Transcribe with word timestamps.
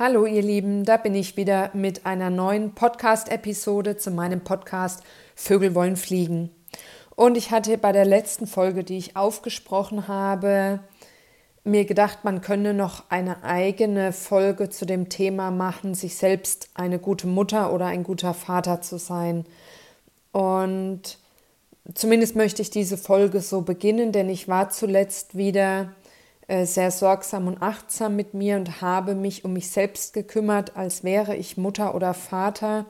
Hallo 0.00 0.26
ihr 0.26 0.42
Lieben, 0.42 0.84
da 0.84 0.96
bin 0.96 1.16
ich 1.16 1.36
wieder 1.36 1.72
mit 1.74 2.06
einer 2.06 2.30
neuen 2.30 2.72
Podcast-Episode 2.72 3.96
zu 3.96 4.12
meinem 4.12 4.42
Podcast 4.42 5.02
Vögel 5.34 5.74
wollen 5.74 5.96
fliegen. 5.96 6.50
Und 7.16 7.36
ich 7.36 7.50
hatte 7.50 7.76
bei 7.78 7.90
der 7.90 8.04
letzten 8.04 8.46
Folge, 8.46 8.84
die 8.84 8.96
ich 8.96 9.16
aufgesprochen 9.16 10.06
habe, 10.06 10.78
mir 11.64 11.84
gedacht, 11.84 12.20
man 12.22 12.42
könne 12.42 12.74
noch 12.74 13.10
eine 13.10 13.42
eigene 13.42 14.12
Folge 14.12 14.70
zu 14.70 14.86
dem 14.86 15.08
Thema 15.08 15.50
machen, 15.50 15.94
sich 15.94 16.14
selbst 16.14 16.68
eine 16.74 17.00
gute 17.00 17.26
Mutter 17.26 17.72
oder 17.72 17.86
ein 17.86 18.04
guter 18.04 18.34
Vater 18.34 18.80
zu 18.80 18.98
sein. 19.00 19.46
Und 20.30 21.18
zumindest 21.92 22.36
möchte 22.36 22.62
ich 22.62 22.70
diese 22.70 22.98
Folge 22.98 23.40
so 23.40 23.62
beginnen, 23.62 24.12
denn 24.12 24.28
ich 24.28 24.46
war 24.46 24.70
zuletzt 24.70 25.36
wieder 25.36 25.92
sehr 26.48 26.90
sorgsam 26.90 27.46
und 27.46 27.62
achtsam 27.62 28.16
mit 28.16 28.32
mir 28.32 28.56
und 28.56 28.80
habe 28.80 29.14
mich 29.14 29.44
um 29.44 29.52
mich 29.52 29.70
selbst 29.70 30.14
gekümmert, 30.14 30.76
als 30.76 31.04
wäre 31.04 31.36
ich 31.36 31.56
Mutter 31.58 31.94
oder 31.94 32.14
Vater 32.14 32.86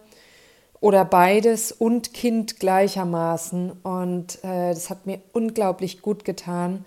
oder 0.81 1.05
beides 1.05 1.73
und 1.73 2.15
Kind 2.15 2.61
gleichermaßen. 2.61 3.73
Und 3.83 4.45
äh, 4.45 4.73
das 4.73 4.91
hat 4.91 5.07
mir 5.07 5.21
unglaublich 5.33 6.03
gut 6.03 6.25
getan. 6.25 6.85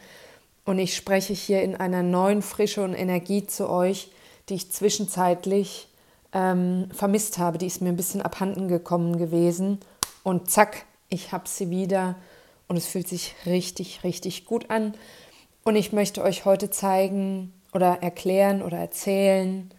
Und 0.64 0.80
ich 0.80 0.96
spreche 0.96 1.34
hier 1.34 1.62
in 1.62 1.76
einer 1.76 2.04
neuen 2.04 2.42
Frische 2.42 2.84
und 2.84 2.94
Energie 2.94 3.46
zu 3.46 3.70
euch, 3.70 4.12
die 4.48 4.56
ich 4.56 4.72
zwischenzeitlich 4.72 5.90
ähm, 6.34 6.90
vermisst 6.94 7.38
habe. 7.38 7.58
Die 7.58 7.68
ist 7.68 7.82
mir 7.82 7.90
ein 7.90 7.98
bisschen 7.98 8.22
abhanden 8.22 8.68
gekommen 8.68 9.18
gewesen. 9.18 9.80
Und 10.24 10.50
zack, 10.50 10.86
ich 11.10 11.32
habe 11.32 11.48
sie 11.48 11.70
wieder. 11.70 12.16
Und 12.68 12.78
es 12.78 12.86
fühlt 12.86 13.10
sich 13.10 13.36
richtig, 13.46 14.06
richtig 14.06 14.46
gut 14.46 14.70
an. 14.70 14.94
Und 15.64 15.76
ich 15.76 15.94
möchte 15.94 16.24
euch 16.24 16.46
heute 16.46 16.70
zeigen 16.70 17.54
oder 17.74 18.02
erklären 18.02 18.62
oder 18.62 18.78
erzählen, 18.78 19.72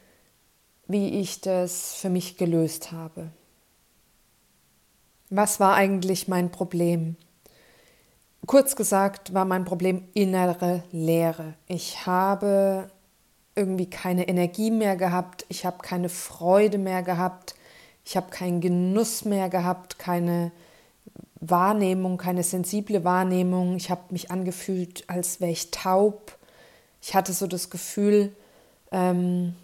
wie 0.86 1.20
ich 1.20 1.40
das 1.40 1.94
für 1.94 2.10
mich 2.10 2.36
gelöst 2.36 2.92
habe. 2.92 3.30
Was 5.30 5.60
war 5.60 5.74
eigentlich 5.74 6.28
mein 6.28 6.50
Problem? 6.50 7.16
Kurz 8.46 8.76
gesagt 8.76 9.34
war 9.34 9.44
mein 9.44 9.64
Problem 9.64 10.08
innere 10.14 10.82
Leere. 10.90 11.54
Ich 11.68 12.06
habe 12.06 12.90
irgendwie 13.54 13.88
keine 13.88 14.28
Energie 14.28 14.70
mehr 14.70 14.96
gehabt, 14.96 15.46
ich 15.48 15.64
habe 15.64 15.78
keine 15.78 16.08
Freude 16.08 16.78
mehr 16.78 17.02
gehabt, 17.02 17.54
ich 18.04 18.16
habe 18.16 18.30
keinen 18.30 18.60
Genuss 18.60 19.24
mehr 19.24 19.48
gehabt, 19.48 19.98
keine 19.98 20.52
Wahrnehmung, 21.42 22.18
keine 22.18 22.44
sensible 22.44 23.04
Wahrnehmung. 23.04 23.76
Ich 23.76 23.90
habe 23.90 24.02
mich 24.10 24.30
angefühlt, 24.30 25.04
als 25.08 25.40
wäre 25.40 25.50
ich 25.50 25.72
taub. 25.72 26.38
Ich 27.02 27.14
hatte 27.14 27.32
so 27.32 27.48
das 27.48 27.68
Gefühl, 27.68 28.32
ähm, 28.92 29.54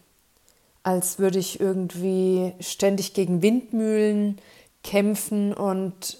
als 0.83 1.20
würde 1.20 1.39
ich 1.39 1.61
irgendwie 1.61 2.53
ständig 2.61 3.15
gegen 3.15 3.43
Windmühlen 3.43 4.39
kämpfen 4.83 5.55
und 5.55 6.19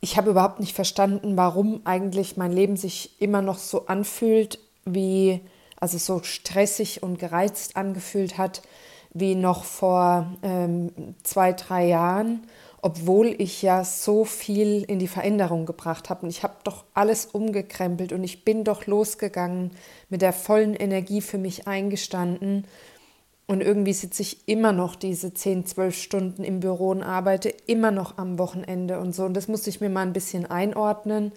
ich 0.00 0.16
habe 0.16 0.30
überhaupt 0.30 0.60
nicht 0.60 0.74
verstanden, 0.74 1.36
warum 1.36 1.82
eigentlich 1.84 2.36
mein 2.36 2.52
Leben 2.52 2.76
sich 2.76 3.20
immer 3.20 3.42
noch 3.42 3.58
so 3.58 3.86
anfühlt, 3.86 4.58
wie, 4.84 5.40
also 5.80 5.98
so 5.98 6.22
stressig 6.22 7.02
und 7.02 7.18
gereizt 7.18 7.76
angefühlt 7.76 8.38
hat, 8.38 8.62
wie 9.12 9.34
noch 9.34 9.64
vor 9.64 10.32
ähm, 10.42 11.14
zwei, 11.22 11.52
drei 11.52 11.86
Jahren 11.86 12.46
obwohl 12.80 13.34
ich 13.38 13.62
ja 13.62 13.84
so 13.84 14.24
viel 14.24 14.84
in 14.84 14.98
die 14.98 15.08
Veränderung 15.08 15.66
gebracht 15.66 16.10
habe. 16.10 16.22
Und 16.22 16.30
ich 16.30 16.42
habe 16.42 16.54
doch 16.64 16.84
alles 16.94 17.26
umgekrempelt 17.26 18.12
und 18.12 18.22
ich 18.22 18.44
bin 18.44 18.64
doch 18.64 18.86
losgegangen, 18.86 19.72
mit 20.08 20.22
der 20.22 20.32
vollen 20.32 20.74
Energie 20.74 21.20
für 21.20 21.38
mich 21.38 21.66
eingestanden. 21.66 22.66
Und 23.46 23.62
irgendwie 23.62 23.94
sitze 23.94 24.22
ich 24.22 24.46
immer 24.46 24.72
noch 24.72 24.94
diese 24.94 25.32
10, 25.34 25.66
12 25.66 25.96
Stunden 25.96 26.44
im 26.44 26.60
Büro 26.60 26.90
und 26.90 27.02
arbeite 27.02 27.48
immer 27.48 27.90
noch 27.90 28.18
am 28.18 28.38
Wochenende 28.38 29.00
und 29.00 29.14
so. 29.14 29.24
Und 29.24 29.34
das 29.34 29.48
musste 29.48 29.70
ich 29.70 29.80
mir 29.80 29.88
mal 29.88 30.02
ein 30.02 30.12
bisschen 30.12 30.46
einordnen, 30.46 31.32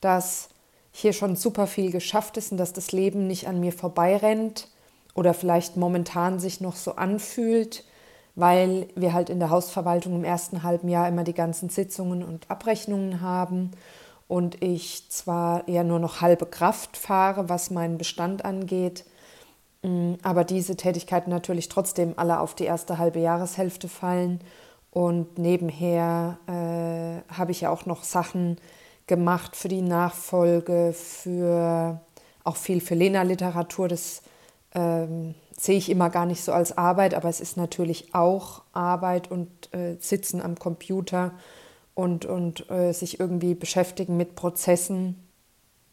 dass 0.00 0.48
hier 0.92 1.12
schon 1.12 1.36
super 1.36 1.66
viel 1.66 1.92
geschafft 1.92 2.36
ist 2.36 2.50
und 2.50 2.58
dass 2.58 2.72
das 2.72 2.92
Leben 2.92 3.26
nicht 3.26 3.46
an 3.46 3.60
mir 3.60 3.72
vorbeirennt 3.72 4.68
oder 5.14 5.34
vielleicht 5.34 5.76
momentan 5.76 6.40
sich 6.40 6.60
noch 6.60 6.74
so 6.76 6.96
anfühlt 6.96 7.84
weil 8.40 8.88
wir 8.94 9.12
halt 9.12 9.30
in 9.30 9.38
der 9.38 9.50
Hausverwaltung 9.50 10.14
im 10.14 10.24
ersten 10.24 10.62
halben 10.62 10.88
Jahr 10.88 11.08
immer 11.08 11.24
die 11.24 11.34
ganzen 11.34 11.68
Sitzungen 11.68 12.24
und 12.24 12.50
Abrechnungen 12.50 13.20
haben 13.20 13.72
und 14.30 14.62
ich 14.62 15.10
zwar 15.10 15.66
eher 15.66 15.82
nur 15.82 15.98
noch 15.98 16.20
halbe 16.20 16.46
Kraft 16.46 16.96
fahre, 16.96 17.48
was 17.48 17.70
meinen 17.70 17.98
Bestand 17.98 18.44
angeht, 18.44 19.04
mm, 19.82 20.14
aber 20.22 20.44
diese 20.44 20.76
Tätigkeiten 20.76 21.30
natürlich 21.30 21.68
trotzdem 21.68 22.14
alle 22.16 22.38
auf 22.38 22.54
die 22.54 22.64
erste 22.64 22.98
halbe 22.98 23.18
Jahreshälfte 23.18 23.88
fallen. 23.88 24.40
Und 24.92 25.38
nebenher 25.38 26.38
äh, 26.46 27.34
habe 27.34 27.50
ich 27.50 27.62
ja 27.62 27.70
auch 27.70 27.86
noch 27.86 28.04
Sachen 28.04 28.58
gemacht 29.08 29.56
für 29.56 29.68
die 29.68 29.82
Nachfolge, 29.82 30.94
für 30.94 32.00
auch 32.44 32.56
viel 32.56 32.80
für 32.80 32.94
Lena-Literatur. 32.94 33.88
Das 33.88 34.22
ähm, 34.76 35.34
sehe 35.60 35.76
ich 35.76 35.90
immer 35.90 36.08
gar 36.08 36.24
nicht 36.24 36.42
so 36.42 36.52
als 36.52 36.78
Arbeit, 36.78 37.12
aber 37.12 37.28
es 37.28 37.38
ist 37.38 37.58
natürlich 37.58 38.14
auch 38.14 38.62
Arbeit 38.72 39.30
und 39.30 39.50
äh, 39.74 39.96
Sitzen 40.00 40.40
am 40.40 40.58
Computer 40.58 41.32
und, 41.92 42.24
und 42.24 42.70
äh, 42.70 42.92
sich 42.92 43.20
irgendwie 43.20 43.54
beschäftigen 43.54 44.16
mit 44.16 44.36
Prozessen. 44.36 45.16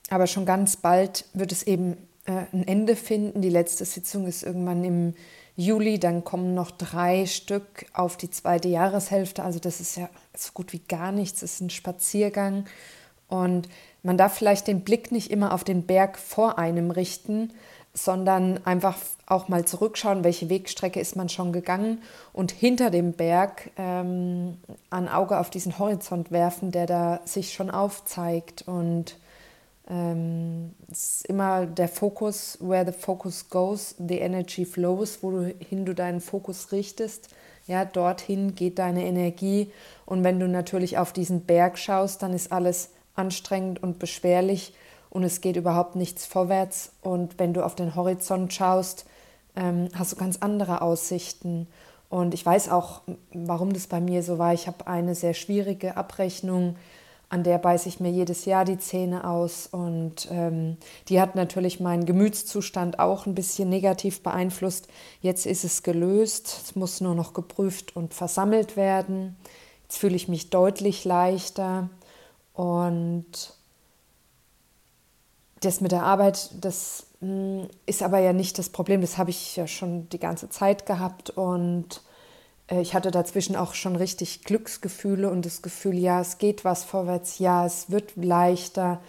Aber 0.10 0.26
schon 0.26 0.46
ganz 0.46 0.78
bald 0.78 1.26
wird 1.34 1.52
es 1.52 1.64
eben 1.64 1.98
äh, 2.26 2.46
ein 2.54 2.66
Ende 2.66 2.96
finden. 2.96 3.42
Die 3.42 3.50
letzte 3.50 3.84
Sitzung 3.84 4.26
ist 4.26 4.44
irgendwann 4.44 4.86
im 4.86 5.16
Juli, 5.58 6.00
dann 6.00 6.24
kommen 6.24 6.54
noch 6.54 6.72
drei 6.72 7.26
Stück 7.26 7.88
auf 7.92 8.16
die 8.16 8.30
zweite 8.30 8.70
Jahreshälfte. 8.70 9.44
Also 9.44 9.60
das 9.60 9.82
ist 9.82 9.98
ja 9.98 10.08
so 10.34 10.52
gut 10.54 10.72
wie 10.72 10.82
gar 10.88 11.12
nichts, 11.12 11.42
es 11.42 11.56
ist 11.56 11.62
ein 11.62 11.70
Spaziergang. 11.72 12.64
Und 13.28 13.68
man 14.02 14.18
darf 14.18 14.38
vielleicht 14.38 14.68
den 14.68 14.86
Blick 14.86 15.12
nicht 15.12 15.30
immer 15.30 15.54
auf 15.54 15.66
den 15.66 15.84
Berg 15.84 16.18
vor 16.18 16.58
einem 16.58 16.90
richten, 16.90 17.52
sondern 17.98 18.66
einfach 18.66 18.96
auch 19.26 19.48
mal 19.50 19.66
zurückschauen, 19.66 20.24
welche 20.24 20.50
Wegstrecke 20.50 21.00
ist 21.00 21.16
man 21.16 21.30
schon 21.30 21.52
gegangen 21.52 22.02
und 22.32 22.52
hinter 22.52 22.92
dem 22.92 23.14
Berg 23.14 23.72
ähm, 23.78 24.58
ein 24.90 25.10
Auge 25.10 25.40
auf 25.40 25.50
diesen 25.50 25.80
Horizont 25.80 26.32
werfen, 26.32 26.72
der 26.72 26.86
da 26.86 27.20
sich 27.26 27.54
schon 27.54 27.70
aufzeigt. 27.70 28.64
Und 28.68 29.18
ähm, 29.90 30.76
es 30.92 31.16
ist 31.16 31.26
immer 31.26 31.66
der 31.66 31.90
Fokus, 31.90 32.58
where 32.62 32.86
the 32.86 32.98
focus 32.98 33.50
goes, 33.50 33.96
the 33.98 34.20
energy 34.20 34.66
flows, 34.66 35.24
wohin 35.24 35.86
du 35.86 35.94
deinen 35.94 36.22
Fokus 36.22 36.72
richtest. 36.72 37.30
Ja, 37.66 37.84
dorthin 37.84 38.56
geht 38.56 38.80
deine 38.80 39.06
Energie. 39.06 39.72
Und 40.06 40.24
wenn 40.24 40.40
du 40.40 40.48
natürlich 40.48 40.98
auf 40.98 41.12
diesen 41.12 41.42
Berg 41.42 41.78
schaust, 41.78 42.22
dann 42.22 42.34
ist 42.34 42.52
alles 42.52 42.92
anstrengend 43.16 43.82
und 43.82 44.00
beschwerlich 44.00 44.74
und 45.10 45.24
es 45.24 45.42
geht 45.42 45.56
überhaupt 45.56 45.96
nichts 45.96 46.26
vorwärts. 46.26 46.92
Und 47.02 47.40
wenn 47.40 47.54
du 47.54 47.64
auf 47.64 47.76
den 47.76 47.96
Horizont 47.96 48.54
schaust, 48.54 49.06
ähm, 49.56 49.90
hast 49.96 50.12
du 50.12 50.16
ganz 50.16 50.38
andere 50.38 50.82
Aussichten. 50.82 51.68
Und 52.10 52.34
ich 52.34 52.46
weiß 52.46 52.70
auch, 52.70 53.02
warum 53.34 53.74
das 53.74 53.88
bei 53.88 54.00
mir 54.00 54.24
so 54.24 54.38
war. 54.38 54.54
Ich 54.54 54.68
habe 54.68 54.88
eine 54.88 55.16
sehr 55.16 55.34
schwierige 55.34 55.98
Abrechnung, 55.98 56.76
an 57.30 57.44
der 57.44 57.58
beiße 57.58 57.90
ich 57.90 58.00
mir 58.00 58.10
jedes 58.10 58.46
Jahr 58.46 58.64
die 58.64 58.78
Zähne 58.78 59.28
aus. 59.28 59.68
Und 59.68 60.30
ähm, 60.32 60.78
die 61.10 61.20
hat 61.20 61.36
natürlich 61.36 61.82
meinen 61.82 62.06
Gemütszustand 62.06 63.00
auch 63.00 63.26
ein 63.26 63.36
bisschen 63.36 63.70
negativ 63.70 64.24
beeinflusst. 64.24 64.88
Jetzt 65.22 65.46
ist 65.46 65.66
es 65.66 65.84
gelöst. 65.84 66.62
Es 66.64 66.76
muss 66.78 67.02
nur 67.02 67.16
noch 67.16 67.34
geprüft 67.34 67.96
und 67.98 68.14
versammelt 68.14 68.78
werden. 68.78 69.36
Jetzt 69.84 69.98
fühle 69.98 70.16
ich 70.16 70.30
mich 70.30 70.50
deutlich 70.50 71.04
leichter. 71.04 71.90
Und 72.54 73.57
das 75.62 75.82
mit 75.82 75.92
der 75.92 76.04
Arbeit, 76.04 76.52
das 76.62 77.08
hm, 77.20 77.68
ist 77.86 78.04
aber 78.04 78.20
ja 78.20 78.34
nicht 78.34 78.58
das 78.60 78.70
Problem. 78.70 79.02
Das 79.02 79.18
habe 79.18 79.30
ich 79.30 79.56
ja 79.56 79.68
schon 79.68 80.10
die 80.10 80.20
ganze 80.20 80.50
Zeit 80.50 80.86
gehabt 80.86 81.32
und 81.32 82.02
äh, 82.68 82.82
ich 82.82 82.94
hatte 82.94 83.12
dazwischen 83.12 83.56
auch 83.56 83.74
schon 83.74 83.96
richtig 83.96 84.44
Glücksgefühle 84.44 85.30
und 85.30 85.46
das 85.46 85.62
Gefühl, 85.62 85.98
ja, 85.98 86.22
es 86.22 86.38
geht 86.38 86.66
was 86.66 86.84
vorwärts, 86.84 87.40
ja, 87.40 87.66
es 87.66 87.90
wird 87.90 88.16
leichter. 88.16 89.00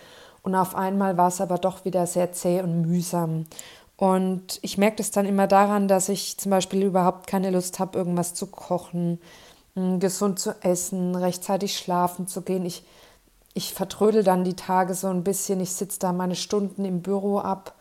Und 0.43 0.55
auf 0.55 0.75
einmal 0.75 1.17
war 1.17 1.29
es 1.29 1.41
aber 1.41 1.59
doch 1.59 1.85
wieder 1.85 2.06
sehr 2.06 2.33
zäh 2.33 2.62
und 2.62 2.83
mühsam. 2.83 3.47
Und 3.97 4.61
ich 4.62 4.79
merke 4.79 4.99
das 4.99 5.11
dann 5.11 5.27
immer 5.27 5.49
daran, 5.49 5.89
dass 5.89 6.09
ich 6.09 6.39
zum 6.39 6.50
Beispiel 6.50 6.85
überhaupt 6.85 7.27
keine 7.27 7.50
Lust 7.50 7.81
habe, 7.81 7.99
irgendwas 7.99 8.33
zu 8.33 8.47
kochen, 8.47 9.21
hm, 9.75 10.00
gesund 10.00 10.39
zu 10.39 10.55
essen, 10.62 11.15
rechtzeitig 11.17 11.77
schlafen 11.77 12.29
zu 12.29 12.43
gehen. 12.43 12.65
Ich 12.65 12.85
ich 13.59 13.75
vertrödel 13.75 14.23
dann 14.23 14.45
die 14.45 14.55
Tage 14.55 14.95
so 14.95 15.09
ein 15.09 15.25
bisschen. 15.25 15.61
Ich 15.61 15.73
sitze 15.73 15.99
da 15.99 16.13
meine 16.13 16.37
Stunden 16.37 16.85
im 16.85 17.03
Büro 17.03 17.41
ab 17.41 17.75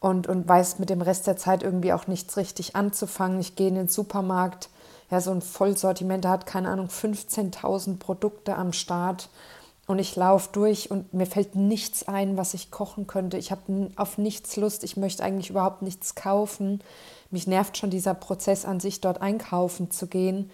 und, 0.00 0.26
und 0.26 0.48
weiß 0.48 0.80
mit 0.80 0.90
dem 0.90 1.02
Rest 1.02 1.28
der 1.28 1.36
Zeit 1.36 1.62
irgendwie 1.62 1.92
auch 1.92 2.08
nichts 2.08 2.36
richtig 2.36 2.74
anzufangen. 2.74 3.38
Ich 3.38 3.54
gehe 3.54 3.68
in 3.68 3.76
den 3.76 3.88
Supermarkt, 3.88 4.70
ja, 5.08 5.20
so 5.20 5.30
ein 5.30 5.40
Vollsortiment, 5.40 6.24
der 6.24 6.32
hat 6.32 6.46
keine 6.46 6.68
Ahnung, 6.68 6.88
15.000 6.88 7.98
Produkte 7.98 8.56
am 8.56 8.72
Start. 8.72 9.30
und 9.86 9.98
ich 9.98 10.14
laufe 10.14 10.50
durch 10.52 10.90
und 10.90 11.12
mir 11.14 11.26
fällt 11.26 11.54
nichts 11.56 12.06
ein, 12.06 12.36
was 12.36 12.54
ich 12.54 12.70
kochen 12.70 13.06
könnte. 13.06 13.36
Ich 13.38 13.50
habe 13.50 13.90
auf 13.96 14.18
nichts 14.18 14.56
Lust, 14.56 14.84
ich 14.84 14.96
möchte 14.96 15.22
eigentlich 15.22 15.50
überhaupt 15.50 15.82
nichts 15.82 16.14
kaufen. 16.14 16.80
Mich 17.30 17.46
nervt 17.46 17.76
schon 17.76 17.90
dieser 17.90 18.14
Prozess 18.14 18.64
an 18.64 18.80
sich, 18.80 19.00
dort 19.00 19.20
einkaufen 19.20 19.90
zu 19.90 20.06
gehen. 20.06 20.50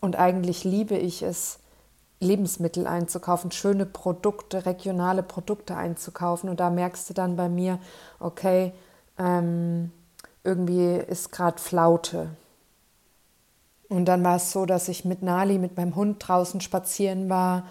Und 0.00 0.16
eigentlich 0.16 0.64
liebe 0.64 0.96
ich 0.96 1.22
es, 1.22 1.58
Lebensmittel 2.24 2.86
einzukaufen, 2.86 3.52
schöne 3.52 3.86
Produkte, 3.86 4.66
regionale 4.66 5.22
Produkte 5.22 5.76
einzukaufen. 5.76 6.50
Und 6.50 6.58
da 6.58 6.70
merkst 6.70 7.08
du 7.08 7.14
dann 7.14 7.36
bei 7.36 7.48
mir, 7.48 7.78
okay, 8.18 8.72
ähm, 9.18 9.92
irgendwie 10.42 10.96
ist 10.96 11.32
gerade 11.32 11.60
Flaute. 11.60 12.30
Und 13.88 14.06
dann 14.06 14.24
war 14.24 14.36
es 14.36 14.50
so, 14.50 14.66
dass 14.66 14.88
ich 14.88 15.04
mit 15.04 15.22
Nali, 15.22 15.58
mit 15.58 15.76
meinem 15.76 15.94
Hund 15.94 16.26
draußen 16.26 16.60
spazieren 16.60 17.28
war. 17.28 17.68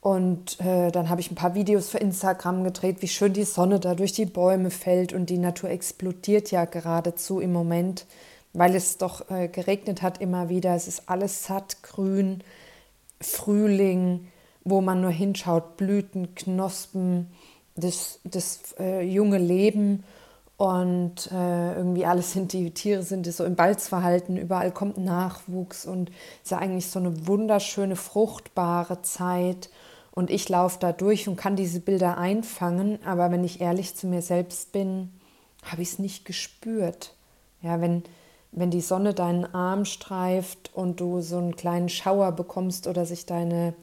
Und 0.00 0.60
äh, 0.60 0.90
dann 0.90 1.10
habe 1.10 1.20
ich 1.20 1.30
ein 1.30 1.34
paar 1.34 1.54
Videos 1.54 1.88
für 1.90 1.98
Instagram 1.98 2.64
gedreht, 2.64 3.02
wie 3.02 3.08
schön 3.08 3.32
die 3.32 3.44
Sonne 3.44 3.80
da 3.80 3.94
durch 3.94 4.12
die 4.12 4.26
Bäume 4.26 4.70
fällt. 4.70 5.12
Und 5.12 5.28
die 5.28 5.38
Natur 5.38 5.70
explodiert 5.70 6.50
ja 6.50 6.64
geradezu 6.64 7.40
im 7.40 7.52
Moment, 7.52 8.06
weil 8.52 8.74
es 8.74 8.98
doch 8.98 9.30
äh, 9.30 9.48
geregnet 9.48 10.02
hat 10.02 10.20
immer 10.20 10.48
wieder. 10.48 10.74
Es 10.74 10.88
ist 10.88 11.08
alles 11.08 11.44
satt, 11.44 11.82
grün, 11.82 12.42
Frühling, 13.20 14.28
wo 14.64 14.80
man 14.80 15.00
nur 15.00 15.10
hinschaut, 15.10 15.76
Blüten, 15.76 16.34
Knospen, 16.34 17.28
das, 17.76 18.20
das 18.24 18.74
äh, 18.78 19.02
junge 19.02 19.38
Leben 19.38 20.04
und 20.58 21.30
äh, 21.30 21.74
irgendwie 21.76 22.04
alles 22.04 22.32
sind 22.32 22.52
die 22.52 22.72
Tiere 22.72 23.04
sind 23.04 23.24
so 23.26 23.44
im 23.44 23.54
Balzverhalten, 23.54 24.36
überall 24.36 24.72
kommt 24.72 24.98
Nachwuchs 24.98 25.86
und 25.86 26.10
es 26.10 26.46
ist 26.46 26.50
ja 26.50 26.58
eigentlich 26.58 26.88
so 26.88 26.98
eine 26.98 27.28
wunderschöne, 27.28 27.94
fruchtbare 27.94 29.02
Zeit. 29.02 29.70
Und 30.10 30.30
ich 30.30 30.48
laufe 30.48 30.78
da 30.80 30.90
durch 30.90 31.28
und 31.28 31.36
kann 31.36 31.54
diese 31.54 31.78
Bilder 31.78 32.18
einfangen, 32.18 32.98
aber 33.04 33.30
wenn 33.30 33.44
ich 33.44 33.60
ehrlich 33.60 33.94
zu 33.94 34.08
mir 34.08 34.20
selbst 34.20 34.72
bin, 34.72 35.12
habe 35.62 35.82
ich 35.82 35.92
es 35.92 35.98
nicht 36.00 36.24
gespürt. 36.24 37.14
Ja, 37.62 37.80
wenn, 37.80 38.02
wenn 38.52 38.70
die 38.70 38.80
Sonne 38.80 39.14
deinen 39.14 39.44
Arm 39.54 39.84
streift 39.84 40.70
und 40.74 41.00
du 41.00 41.20
so 41.20 41.38
einen 41.38 41.56
kleinen 41.56 41.88
Schauer 41.88 42.32
bekommst 42.32 42.86
oder 42.86 43.04
sich 43.04 43.26
deine, 43.26 43.74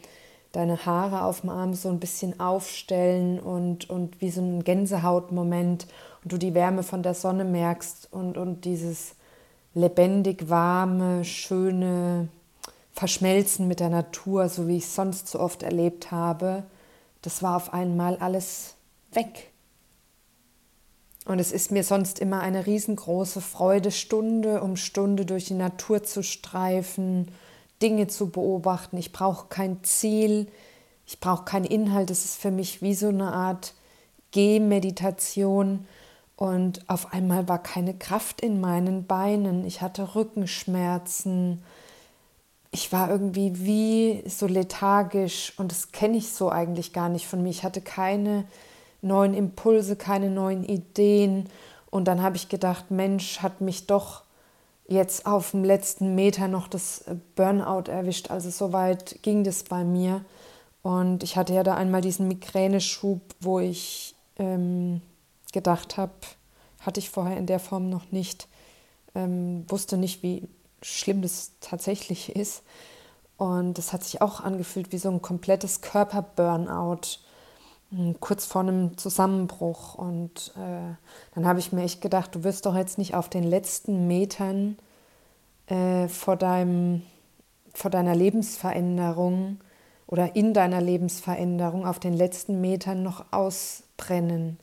deine 0.51 0.85
Haare 0.85 1.23
auf 1.23 1.41
dem 1.41 1.49
Arm 1.49 1.73
so 1.73 1.89
ein 1.89 1.99
bisschen 1.99 2.39
aufstellen 2.39 3.39
und, 3.39 3.89
und 3.89 4.21
wie 4.21 4.31
so 4.31 4.41
ein 4.41 4.63
Gänsehautmoment 4.63 5.87
und 6.23 6.31
du 6.31 6.37
die 6.37 6.53
Wärme 6.53 6.83
von 6.83 7.03
der 7.03 7.13
Sonne 7.13 7.45
merkst 7.45 8.09
und, 8.11 8.37
und 8.37 8.65
dieses 8.65 9.15
lebendig 9.73 10.49
warme, 10.49 11.23
schöne 11.25 12.29
Verschmelzen 12.93 13.67
mit 13.67 13.81
der 13.81 13.89
Natur, 13.89 14.49
so 14.49 14.67
wie 14.67 14.77
ich 14.77 14.85
es 14.85 14.95
sonst 14.95 15.27
so 15.27 15.39
oft 15.39 15.63
erlebt 15.63 16.11
habe, 16.11 16.63
das 17.21 17.43
war 17.43 17.57
auf 17.57 17.73
einmal 17.73 18.17
alles 18.17 18.75
weg. 19.11 19.51
Und 21.25 21.39
es 21.39 21.51
ist 21.51 21.71
mir 21.71 21.83
sonst 21.83 22.19
immer 22.19 22.41
eine 22.41 22.67
riesengroße 22.67 23.41
Freude, 23.41 23.91
Stunde 23.91 24.61
um 24.61 24.75
Stunde 24.77 25.25
durch 25.25 25.45
die 25.45 25.55
Natur 25.55 26.03
zu 26.03 26.21
streifen, 26.21 27.31
Dinge 27.81 28.07
zu 28.07 28.29
beobachten. 28.29 28.97
Ich 28.97 29.11
brauche 29.11 29.47
kein 29.47 29.83
Ziel, 29.83 30.47
ich 31.07 31.19
brauche 31.19 31.45
keinen 31.45 31.65
Inhalt. 31.65 32.11
Es 32.11 32.25
ist 32.25 32.39
für 32.39 32.51
mich 32.51 32.81
wie 32.83 32.93
so 32.93 33.09
eine 33.09 33.33
Art 33.33 33.73
Gehmeditation. 34.31 35.87
Und 36.35 36.87
auf 36.89 37.13
einmal 37.13 37.47
war 37.47 37.61
keine 37.61 37.95
Kraft 37.95 38.41
in 38.41 38.61
meinen 38.61 39.07
Beinen. 39.07 39.65
Ich 39.65 39.81
hatte 39.81 40.15
Rückenschmerzen. 40.15 41.63
Ich 42.71 42.91
war 42.91 43.09
irgendwie 43.09 43.65
wie 43.65 44.23
so 44.27 44.47
lethargisch 44.47 45.53
und 45.57 45.71
das 45.71 45.91
kenne 45.93 46.17
ich 46.17 46.33
so 46.33 46.51
eigentlich 46.51 46.91
gar 46.91 47.07
nicht 47.07 47.25
von 47.25 47.41
mir. 47.41 47.49
Ich 47.49 47.63
hatte 47.63 47.79
keine 47.79 48.43
neuen 49.05 49.33
Impulse, 49.33 49.95
keine 49.95 50.29
neuen 50.29 50.63
Ideen. 50.63 51.49
Und 51.89 52.07
dann 52.07 52.21
habe 52.21 52.35
ich 52.35 52.49
gedacht, 52.49 52.91
Mensch, 52.91 53.41
hat 53.41 53.61
mich 53.61 53.87
doch 53.87 54.23
jetzt 54.87 55.25
auf 55.25 55.51
dem 55.51 55.63
letzten 55.63 56.15
Meter 56.15 56.47
noch 56.47 56.67
das 56.67 57.05
Burnout 57.35 57.89
erwischt. 57.89 58.31
Also 58.31 58.49
so 58.49 58.73
weit 58.73 59.19
ging 59.21 59.43
das 59.43 59.63
bei 59.63 59.83
mir. 59.83 60.23
Und 60.81 61.23
ich 61.23 61.37
hatte 61.37 61.53
ja 61.53 61.63
da 61.63 61.75
einmal 61.75 62.01
diesen 62.01 62.27
Migräneschub, 62.27 63.21
wo 63.39 63.59
ich 63.59 64.15
ähm, 64.37 65.01
gedacht 65.51 65.97
habe, 65.97 66.13
hatte 66.81 66.99
ich 66.99 67.09
vorher 67.09 67.37
in 67.37 67.47
der 67.47 67.59
Form 67.59 67.89
noch 67.89 68.11
nicht, 68.11 68.47
ähm, 69.15 69.65
wusste 69.67 69.97
nicht, 69.97 70.21
wie 70.21 70.47
schlimm 70.83 71.23
das 71.23 71.53
tatsächlich 71.61 72.35
ist. 72.35 72.61
Und 73.37 73.77
das 73.77 73.91
hat 73.91 74.03
sich 74.03 74.21
auch 74.21 74.41
angefühlt 74.41 74.91
wie 74.91 74.97
so 74.97 75.09
ein 75.09 75.21
komplettes 75.21 75.81
Körper-Burnout, 75.81 77.19
kurz 78.19 78.45
vor 78.45 78.61
einem 78.61 78.97
Zusammenbruch. 78.97 79.95
Und 79.95 80.53
äh, 80.57 80.95
dann 81.33 81.45
habe 81.45 81.59
ich 81.59 81.71
mir 81.71 81.83
echt 81.83 82.01
gedacht, 82.01 82.35
du 82.35 82.43
wirst 82.43 82.65
doch 82.65 82.75
jetzt 82.75 82.97
nicht 82.97 83.15
auf 83.15 83.29
den 83.29 83.43
letzten 83.43 84.07
Metern 84.07 84.77
äh, 85.67 86.07
vor, 86.07 86.35
deinem, 86.35 87.01
vor 87.73 87.91
deiner 87.91 88.15
Lebensveränderung 88.15 89.59
oder 90.07 90.35
in 90.35 90.53
deiner 90.53 90.81
Lebensveränderung 90.81 91.85
auf 91.85 91.99
den 91.99 92.13
letzten 92.13 92.61
Metern 92.61 93.03
noch 93.03 93.25
ausbrennen. 93.31 94.59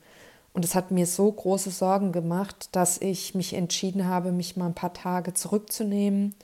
Und 0.55 0.65
es 0.65 0.75
hat 0.75 0.91
mir 0.91 1.07
so 1.07 1.33
große 1.33 1.71
Sorgen 1.71 2.13
gemacht, 2.13 2.69
dass 2.73 2.99
ich 3.01 3.35
mich 3.35 3.55
entschieden 3.55 4.07
habe, 4.07 4.33
mich 4.33 4.57
mal 4.57 4.67
ein 4.67 4.75
paar 4.75 4.93
Tage 4.93 5.33
zurückzunehmen 5.33 6.35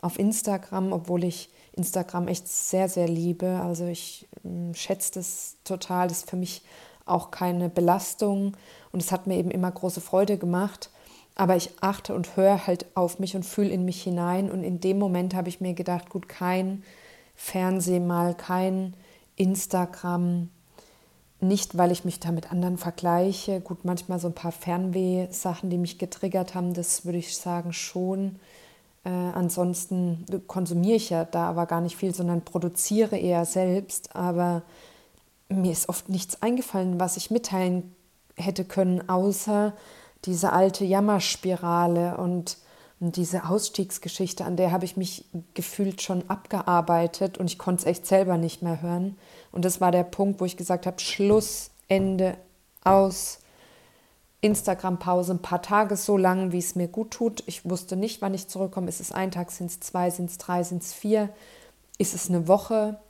auf 0.00 0.18
Instagram, 0.18 0.92
obwohl 0.92 1.22
ich 1.22 1.48
Instagram 1.72 2.28
echt 2.28 2.48
sehr, 2.48 2.88
sehr 2.88 3.08
liebe. 3.08 3.60
Also 3.62 3.86
ich 3.86 4.28
äh, 4.44 4.74
schätze 4.74 5.12
das 5.14 5.56
total. 5.64 6.08
Das 6.08 6.18
ist 6.18 6.30
für 6.30 6.36
mich 6.36 6.62
auch 7.04 7.30
keine 7.30 7.68
Belastung 7.68 8.56
und 8.92 9.02
es 9.02 9.10
hat 9.10 9.26
mir 9.26 9.36
eben 9.36 9.50
immer 9.50 9.70
große 9.70 10.00
Freude 10.00 10.38
gemacht. 10.38 10.90
Aber 11.34 11.56
ich 11.56 11.70
achte 11.80 12.14
und 12.14 12.36
höre 12.36 12.66
halt 12.66 12.86
auf 12.94 13.18
mich 13.18 13.34
und 13.34 13.44
fühle 13.44 13.70
in 13.70 13.84
mich 13.84 14.02
hinein. 14.02 14.50
Und 14.50 14.62
in 14.64 14.80
dem 14.80 14.98
Moment 14.98 15.34
habe 15.34 15.48
ich 15.48 15.60
mir 15.60 15.72
gedacht, 15.72 16.10
gut, 16.10 16.28
kein 16.28 16.82
Fernsehen 17.34 18.06
mal, 18.06 18.34
kein 18.34 18.94
Instagram, 19.36 20.50
nicht, 21.40 21.76
weil 21.76 21.90
ich 21.90 22.04
mich 22.04 22.20
da 22.20 22.30
mit 22.30 22.52
anderen 22.52 22.78
vergleiche. 22.78 23.60
Gut, 23.60 23.84
manchmal 23.84 24.20
so 24.20 24.28
ein 24.28 24.34
paar 24.34 24.52
Fernweh-Sachen, 24.52 25.70
die 25.70 25.78
mich 25.78 25.98
getriggert 25.98 26.54
haben, 26.54 26.74
das 26.74 27.04
würde 27.04 27.18
ich 27.18 27.36
sagen 27.36 27.72
schon. 27.72 28.38
Äh, 29.04 29.10
ansonsten 29.10 30.24
konsumiere 30.46 30.96
ich 30.96 31.10
ja 31.10 31.24
da 31.24 31.48
aber 31.48 31.66
gar 31.66 31.80
nicht 31.80 31.96
viel, 31.96 32.14
sondern 32.14 32.42
produziere 32.42 33.16
eher 33.16 33.44
selbst. 33.44 34.14
Aber 34.14 34.62
mir 35.48 35.72
ist 35.72 35.88
oft 35.88 36.08
nichts 36.08 36.42
eingefallen, 36.42 37.00
was 37.00 37.16
ich 37.16 37.30
mitteilen 37.30 37.94
hätte 38.36 38.64
können, 38.64 39.08
außer 39.08 39.74
diese 40.24 40.52
alte 40.52 40.84
Jammerspirale 40.84 42.16
und 42.16 42.56
und 43.02 43.16
diese 43.16 43.46
Ausstiegsgeschichte, 43.46 44.44
an 44.44 44.56
der 44.56 44.70
habe 44.70 44.84
ich 44.84 44.96
mich 44.96 45.24
gefühlt 45.54 46.02
schon 46.02 46.30
abgearbeitet 46.30 47.36
und 47.36 47.50
ich 47.50 47.58
konnte 47.58 47.80
es 47.80 47.86
echt 47.86 48.06
selber 48.06 48.38
nicht 48.38 48.62
mehr 48.62 48.80
hören. 48.80 49.18
Und 49.50 49.64
das 49.64 49.80
war 49.80 49.90
der 49.90 50.04
Punkt, 50.04 50.40
wo 50.40 50.44
ich 50.44 50.56
gesagt 50.56 50.86
habe, 50.86 51.00
Schluss, 51.00 51.72
Ende, 51.88 52.36
aus. 52.84 53.40
Instagram-Pause, 54.42 55.34
ein 55.34 55.42
paar 55.42 55.62
Tage 55.62 55.96
so 55.96 56.16
lang, 56.16 56.52
wie 56.52 56.58
es 56.58 56.74
mir 56.74 56.88
gut 56.88 57.12
tut. 57.12 57.42
Ich 57.46 57.68
wusste 57.68 57.96
nicht, 57.96 58.20
wann 58.20 58.34
ich 58.34 58.48
zurückkomme. 58.48 58.88
Ist 58.88 59.00
es 59.00 59.12
ein 59.12 59.30
Tag, 59.30 59.50
sind 59.50 59.70
es 59.70 59.80
zwei, 59.80 60.10
sind 60.10 60.28
es 60.28 60.38
drei, 60.38 60.62
sind 60.62 60.82
es 60.82 60.92
vier? 60.92 61.30
Ist 61.98 62.14
es 62.14 62.28
eine 62.28 62.48
Woche? 62.48 63.00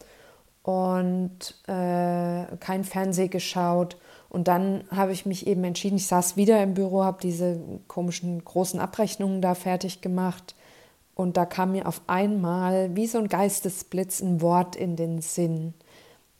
Und 0.62 1.56
äh, 1.66 2.44
kein 2.60 2.84
Fernseh 2.84 3.26
geschaut 3.26 3.96
und 4.32 4.48
dann 4.48 4.84
habe 4.90 5.12
ich 5.12 5.26
mich 5.26 5.46
eben 5.46 5.62
entschieden, 5.62 5.96
ich 5.96 6.06
saß 6.06 6.38
wieder 6.38 6.62
im 6.62 6.72
Büro, 6.72 7.04
habe 7.04 7.20
diese 7.20 7.60
komischen 7.86 8.42
großen 8.42 8.80
Abrechnungen 8.80 9.42
da 9.42 9.54
fertig 9.54 10.00
gemacht. 10.00 10.54
Und 11.14 11.36
da 11.36 11.44
kam 11.44 11.72
mir 11.72 11.86
auf 11.86 12.00
einmal 12.06 12.96
wie 12.96 13.06
so 13.06 13.18
ein 13.18 13.28
Geistesblitz 13.28 14.22
ein 14.22 14.40
Wort 14.40 14.74
in 14.74 14.96
den 14.96 15.20
Sinn. 15.20 15.74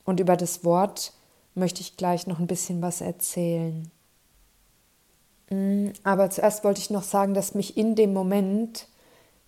Und 0.05 0.19
über 0.19 0.35
das 0.35 0.65
Wort 0.65 1.13
möchte 1.53 1.81
ich 1.81 1.95
gleich 1.95 2.25
noch 2.25 2.39
ein 2.39 2.47
bisschen 2.47 2.81
was 2.81 2.99
erzählen. 2.99 3.91
Mm, 5.53 5.93
aber 6.03 6.29
zuerst 6.29 6.63
wollte 6.63 6.81
ich 6.81 6.89
noch 6.89 7.03
sagen, 7.03 7.33
dass 7.33 7.55
mich 7.55 7.77
in 7.77 7.95
dem 7.95 8.13
Moment 8.13 8.87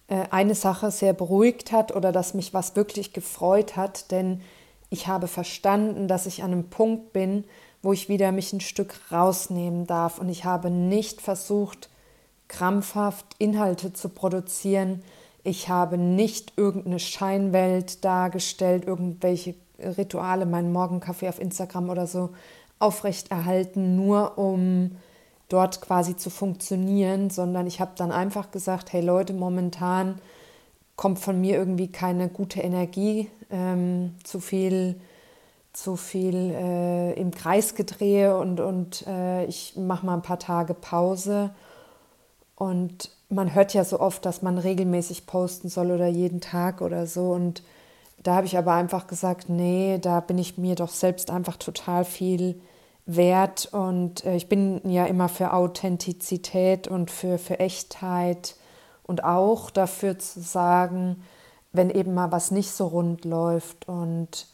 äh, 0.08 0.24
eine 0.32 0.56
Sache 0.56 0.92
sehr 0.92 1.14
beruhigt 1.14 1.72
hat 1.72 1.96
oder 1.96 2.12
dass 2.12 2.34
mich 2.34 2.54
was 2.54 2.76
wirklich 2.76 3.14
gefreut 3.14 3.76
hat, 3.76 4.12
denn 4.12 4.42
ich 4.90 5.08
habe 5.08 5.28
verstanden, 5.28 6.08
dass 6.08 6.26
ich 6.26 6.44
an 6.44 6.52
einem 6.52 6.70
Punkt 6.70 7.12
bin, 7.12 7.46
wo 7.82 7.92
ich 7.94 8.08
wieder 8.10 8.32
mich 8.32 8.54
ein 8.54 8.62
Stück 8.62 9.12
rausnehmen 9.12 9.88
darf. 9.88 10.20
Und 10.20 10.30
ich 10.30 10.46
habe 10.46 10.70
nicht 10.70 11.22
versucht, 11.22 11.90
krampfhaft 12.48 13.26
Inhalte 13.38 13.94
zu 13.94 14.10
produzieren. 14.10 15.04
Ich 15.44 15.70
habe 15.70 15.98
nicht 15.98 16.54
irgendeine 16.56 17.00
Scheinwelt 17.00 18.06
dargestellt, 18.06 18.86
irgendwelche 18.86 19.56
Rituale, 19.80 20.46
meinen 20.46 20.72
Morgenkaffee 20.72 21.30
auf 21.30 21.40
Instagram 21.40 21.90
oder 21.90 22.08
so 22.08 22.32
aufrechterhalten, 22.80 23.96
nur 23.96 24.38
um 24.38 24.92
dort 25.50 25.82
quasi 25.82 26.16
zu 26.16 26.30
funktionieren, 26.30 27.30
sondern 27.30 27.68
ich 27.68 27.80
habe 27.80 27.92
dann 27.96 28.12
einfach 28.12 28.52
gesagt, 28.52 28.94
hey 28.94 29.02
Leute, 29.02 29.34
momentan 29.34 30.20
kommt 30.96 31.20
von 31.20 31.40
mir 31.40 31.56
irgendwie 31.56 31.92
keine 31.92 32.30
gute 32.30 32.62
Energie, 32.62 33.30
ähm, 33.52 34.16
zu 34.24 34.40
viel 34.40 34.96
zu 35.76 35.98
viel 35.98 36.52
äh, 36.56 37.14
im 37.20 37.32
Kreis 37.32 37.76
gedrehe 37.76 38.38
und, 38.38 38.62
und 38.62 39.06
äh, 39.08 39.44
ich 39.46 39.76
mache 39.76 40.06
mal 40.06 40.14
ein 40.14 40.22
paar 40.22 40.40
Tage 40.40 40.74
Pause. 40.74 41.52
Und 42.56 43.12
man 43.30 43.54
hört 43.54 43.74
ja 43.74 43.84
so 43.84 44.00
oft, 44.00 44.26
dass 44.26 44.42
man 44.42 44.58
regelmäßig 44.58 45.26
posten 45.26 45.68
soll 45.68 45.92
oder 45.92 46.08
jeden 46.08 46.40
Tag 46.40 46.82
oder 46.82 47.08
so. 47.08 47.32
Und 47.32 47.62
da 48.24 48.36
habe 48.36 48.46
ich 48.46 48.58
aber 48.58 48.74
einfach 48.74 49.08
gesagt, 49.08 49.50
nee, 49.50 50.00
da 50.02 50.22
bin 50.22 50.38
ich 50.38 50.58
mir 50.58 50.76
doch 50.76 50.92
selbst 50.92 51.30
einfach 51.30 51.58
total 51.58 52.06
viel 52.06 52.62
wert. 53.06 53.70
Und 53.72 54.26
äh, 54.26 54.36
ich 54.36 54.50
bin 54.50 54.82
ja 54.90 55.06
immer 55.06 55.30
für 55.30 55.54
Authentizität 55.54 56.88
und 56.88 57.12
für, 57.12 57.38
für 57.38 57.60
Echtheit 57.60 58.56
und 59.04 59.24
auch 59.24 59.70
dafür 59.70 60.18
zu 60.18 60.42
sagen, 60.42 61.24
wenn 61.72 61.90
eben 61.90 62.14
mal 62.14 62.32
was 62.32 62.52
nicht 62.52 62.72
so 62.72 62.88
rund 62.88 63.26
läuft 63.26 63.88
und 63.88 64.48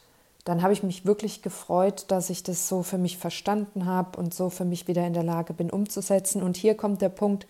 dann 0.44 0.64
habe 0.64 0.74
ich 0.74 0.82
mich 0.82 1.06
wirklich 1.06 1.42
gefreut, 1.42 2.06
dass 2.08 2.30
ich 2.30 2.42
das 2.44 2.68
so 2.68 2.82
für 2.82 2.98
mich 2.98 3.18
verstanden 3.18 3.86
habe 3.86 4.20
und 4.20 4.34
so 4.34 4.50
für 4.50 4.66
mich 4.66 4.88
wieder 4.88 5.06
in 5.06 5.14
der 5.14 5.24
Lage 5.24 5.54
bin 5.54 5.70
umzusetzen. 5.70 6.42
Und 6.42 6.58
hier 6.58 6.76
kommt 6.76 7.02
der 7.02 7.10
Punkt, 7.10 7.46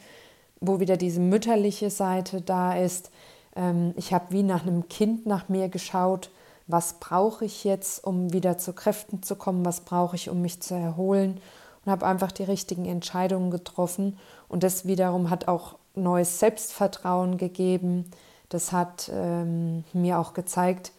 wo 0.60 0.80
wieder 0.80 0.98
diese 0.98 1.22
mütterliche 1.22 1.90
Seite 1.90 2.42
da 2.42 2.74
ist. 2.74 3.10
Ähm, 3.56 3.94
ich 3.96 4.14
habe 4.14 4.26
wie 4.30 4.44
nach 4.44 4.64
einem 4.64 4.90
Kind 4.90 5.26
nach 5.26 5.48
mir 5.48 5.70
geschaut, 5.70 6.32
was 6.72 6.94
brauche 6.94 7.46
ich 7.46 7.64
jetzt, 7.64 8.04
um 8.04 8.34
wieder 8.34 8.58
zu 8.58 8.74
Kräften 8.74 9.24
zu 9.24 9.36
kommen, 9.36 9.66
was 9.66 9.82
brauche 9.82 10.16
ich, 10.16 10.30
um 10.30 10.42
mich 10.42 10.62
zu 10.62 10.74
erholen 10.76 11.40
und 11.86 11.92
habe 11.92 12.06
einfach 12.06 12.32
die 12.32 12.44
richtigen 12.44 12.86
Entscheidungen 12.86 13.52
getroffen. 13.52 14.18
Und 14.48 14.64
das 14.64 14.86
wiederum 14.86 15.30
hat 15.30 15.48
auch 15.48 15.76
neues 15.96 16.40
Selbstvertrauen 16.40 17.38
gegeben. 17.38 18.10
Das 18.50 18.72
hat 18.72 19.12
ähm, 19.14 19.84
mir 19.94 20.20
auch 20.20 20.34
gezeigt, 20.34 20.92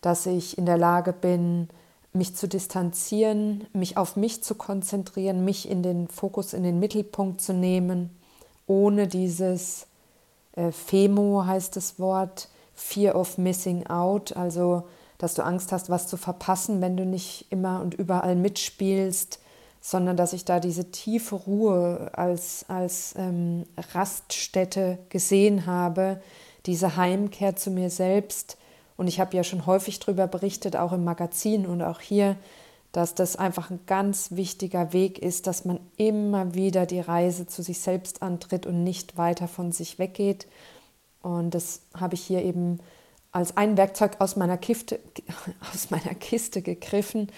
dass 0.00 0.26
ich 0.26 0.56
in 0.56 0.66
der 0.66 0.78
Lage 0.78 1.12
bin, 1.12 1.68
mich 2.12 2.34
zu 2.34 2.48
distanzieren, 2.48 3.66
mich 3.72 3.96
auf 3.96 4.16
mich 4.16 4.42
zu 4.42 4.54
konzentrieren, 4.54 5.44
mich 5.44 5.68
in 5.68 5.82
den 5.82 6.08
Fokus, 6.08 6.54
in 6.54 6.62
den 6.62 6.80
Mittelpunkt 6.80 7.40
zu 7.40 7.52
nehmen, 7.52 8.10
ohne 8.66 9.06
dieses 9.06 9.86
äh, 10.52 10.72
FEMO 10.72 11.44
heißt 11.44 11.76
das 11.76 11.98
Wort, 11.98 12.48
Fear 12.74 13.14
of 13.14 13.38
Missing 13.38 13.86
Out, 13.86 14.36
also 14.36 14.84
dass 15.20 15.34
du 15.34 15.44
Angst 15.44 15.70
hast, 15.70 15.90
was 15.90 16.06
zu 16.06 16.16
verpassen, 16.16 16.80
wenn 16.80 16.96
du 16.96 17.04
nicht 17.04 17.46
immer 17.50 17.82
und 17.82 17.92
überall 17.92 18.36
mitspielst, 18.36 19.38
sondern 19.82 20.16
dass 20.16 20.32
ich 20.32 20.46
da 20.46 20.60
diese 20.60 20.90
tiefe 20.90 21.34
Ruhe 21.34 22.10
als, 22.14 22.64
als 22.68 23.14
ähm, 23.16 23.66
Raststätte 23.92 24.98
gesehen 25.10 25.66
habe, 25.66 26.22
diese 26.64 26.96
Heimkehr 26.96 27.54
zu 27.54 27.70
mir 27.70 27.90
selbst, 27.90 28.56
und 28.96 29.08
ich 29.08 29.18
habe 29.18 29.34
ja 29.34 29.44
schon 29.44 29.64
häufig 29.64 29.98
darüber 29.98 30.26
berichtet, 30.26 30.76
auch 30.76 30.92
im 30.92 31.04
Magazin 31.04 31.64
und 31.64 31.80
auch 31.80 32.00
hier, 32.00 32.36
dass 32.92 33.14
das 33.14 33.34
einfach 33.34 33.70
ein 33.70 33.80
ganz 33.86 34.32
wichtiger 34.32 34.92
Weg 34.92 35.18
ist, 35.18 35.46
dass 35.46 35.64
man 35.64 35.80
immer 35.96 36.54
wieder 36.54 36.84
die 36.84 37.00
Reise 37.00 37.46
zu 37.46 37.62
sich 37.62 37.80
selbst 37.80 38.22
antritt 38.22 38.66
und 38.66 38.84
nicht 38.84 39.16
weiter 39.16 39.48
von 39.48 39.72
sich 39.72 39.98
weggeht. 39.98 40.48
Und 41.22 41.54
das 41.54 41.80
habe 41.94 42.14
ich 42.14 42.20
hier 42.20 42.44
eben 42.44 42.78
als 43.32 43.56
ein 43.56 43.76
Werkzeug 43.76 44.16
aus 44.18 44.36
meiner, 44.36 44.58
Kiste, 44.58 45.00
aus 45.72 45.90
meiner 45.90 46.14
Kiste 46.14 46.62
gegriffen 46.62 47.28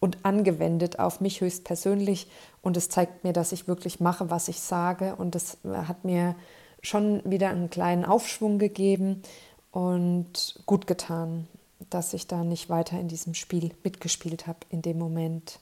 und 0.00 0.24
angewendet 0.24 0.98
auf 0.98 1.20
mich 1.20 1.40
höchstpersönlich. 1.40 2.26
Und 2.60 2.76
es 2.76 2.88
zeigt 2.88 3.24
mir, 3.24 3.32
dass 3.32 3.52
ich 3.52 3.68
wirklich 3.68 4.00
mache, 4.00 4.30
was 4.30 4.48
ich 4.48 4.60
sage. 4.60 5.14
Und 5.16 5.34
das 5.34 5.58
hat 5.64 6.04
mir 6.04 6.34
schon 6.82 7.22
wieder 7.24 7.50
einen 7.50 7.70
kleinen 7.70 8.04
Aufschwung 8.04 8.58
gegeben 8.58 9.22
und 9.70 10.60
gut 10.66 10.86
getan, 10.86 11.46
dass 11.90 12.12
ich 12.14 12.26
da 12.26 12.44
nicht 12.44 12.68
weiter 12.68 12.98
in 12.98 13.08
diesem 13.08 13.34
Spiel 13.34 13.70
mitgespielt 13.84 14.46
habe 14.46 14.58
in 14.70 14.82
dem 14.82 14.98
Moment. 14.98 15.60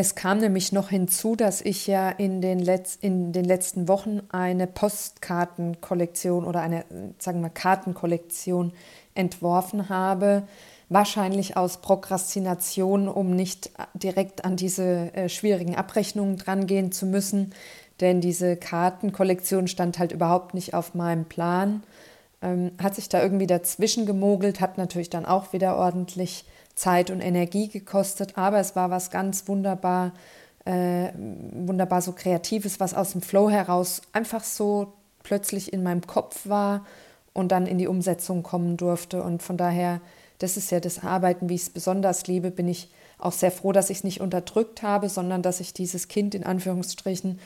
Es 0.00 0.14
kam 0.14 0.38
nämlich 0.38 0.70
noch 0.70 0.90
hinzu, 0.90 1.34
dass 1.34 1.60
ich 1.60 1.88
ja 1.88 2.08
in 2.08 2.40
den, 2.40 2.60
Letz-, 2.60 2.98
in 3.00 3.32
den 3.32 3.44
letzten 3.44 3.88
Wochen 3.88 4.20
eine 4.28 4.68
Postkartenkollektion 4.68 6.44
oder 6.44 6.60
eine, 6.60 6.84
sagen 7.18 7.40
wir, 7.40 7.50
Kartenkollektion 7.50 8.70
entworfen 9.16 9.88
habe. 9.88 10.44
Wahrscheinlich 10.88 11.56
aus 11.56 11.78
Prokrastination, 11.78 13.08
um 13.08 13.34
nicht 13.34 13.72
direkt 13.92 14.44
an 14.44 14.54
diese 14.54 15.12
äh, 15.14 15.28
schwierigen 15.28 15.74
Abrechnungen 15.74 16.36
drangehen 16.36 16.92
zu 16.92 17.04
müssen. 17.04 17.52
Denn 18.00 18.20
diese 18.20 18.54
Kartenkollektion 18.54 19.66
stand 19.66 19.98
halt 19.98 20.12
überhaupt 20.12 20.54
nicht 20.54 20.74
auf 20.74 20.94
meinem 20.94 21.24
Plan 21.24 21.82
ähm, 22.42 22.72
hat 22.82 22.94
sich 22.94 23.08
da 23.08 23.22
irgendwie 23.22 23.46
dazwischen 23.46 24.06
gemogelt, 24.06 24.60
hat 24.60 24.78
natürlich 24.78 25.10
dann 25.10 25.26
auch 25.26 25.52
wieder 25.52 25.76
ordentlich 25.76 26.44
Zeit 26.74 27.10
und 27.10 27.20
Energie 27.20 27.68
gekostet, 27.68 28.38
aber 28.38 28.60
es 28.60 28.76
war 28.76 28.90
was 28.90 29.10
ganz 29.10 29.48
wunderbar, 29.48 30.12
äh, 30.64 31.08
wunderbar 31.16 32.02
so 32.02 32.12
Kreatives, 32.12 32.78
was 32.78 32.94
aus 32.94 33.12
dem 33.12 33.22
Flow 33.22 33.50
heraus 33.50 34.02
einfach 34.12 34.44
so 34.44 34.92
plötzlich 35.22 35.72
in 35.72 35.82
meinem 35.82 36.06
Kopf 36.06 36.48
war 36.48 36.86
und 37.32 37.52
dann 37.52 37.66
in 37.66 37.78
die 37.78 37.88
Umsetzung 37.88 38.42
kommen 38.42 38.76
durfte. 38.76 39.22
Und 39.22 39.42
von 39.42 39.56
daher, 39.56 40.00
das 40.38 40.56
ist 40.56 40.70
ja 40.70 40.80
das 40.80 41.02
Arbeiten, 41.02 41.48
wie 41.48 41.56
ich 41.56 41.62
es 41.62 41.70
besonders 41.70 42.26
liebe, 42.26 42.50
bin 42.50 42.68
ich 42.68 42.90
auch 43.18 43.32
sehr 43.32 43.50
froh, 43.50 43.72
dass 43.72 43.90
ich 43.90 43.98
es 43.98 44.04
nicht 44.04 44.20
unterdrückt 44.20 44.82
habe, 44.82 45.08
sondern 45.08 45.42
dass 45.42 45.60
ich 45.60 45.74
dieses 45.74 46.08
Kind 46.08 46.34
in 46.34 46.44
Anführungsstrichen 46.44 47.40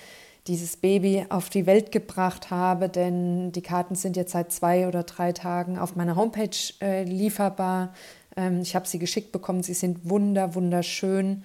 dieses 0.47 0.77
Baby 0.77 1.25
auf 1.29 1.51
die 1.51 1.67
Welt 1.67 1.93
gebracht 1.93 2.51
habe, 2.51 2.89
denn 2.89 3.53
die 3.53 3.63
Karten 3.63 3.95
sind 3.95 4.17
jetzt 4.17 4.33
seit 4.33 4.53
zwei 4.53 4.89
oder 4.89 5.05
drei 5.05 5.33
Tagen 5.33 5.79
auf 5.79 5.95
meiner 5.95 6.17
Homepage 6.17 6.57
äh, 6.81 7.05
lieferbar. 7.05 7.95
Ähm, 8.37 8.61
ich 8.63 8.75
habe 8.75 8.89
sie 8.89 8.99
geschickt 8.99 9.31
bekommen, 9.31 9.63
sie 9.63 9.75
sind 9.75 10.09
wunder, 10.09 10.55
wunderschön. 10.55 11.45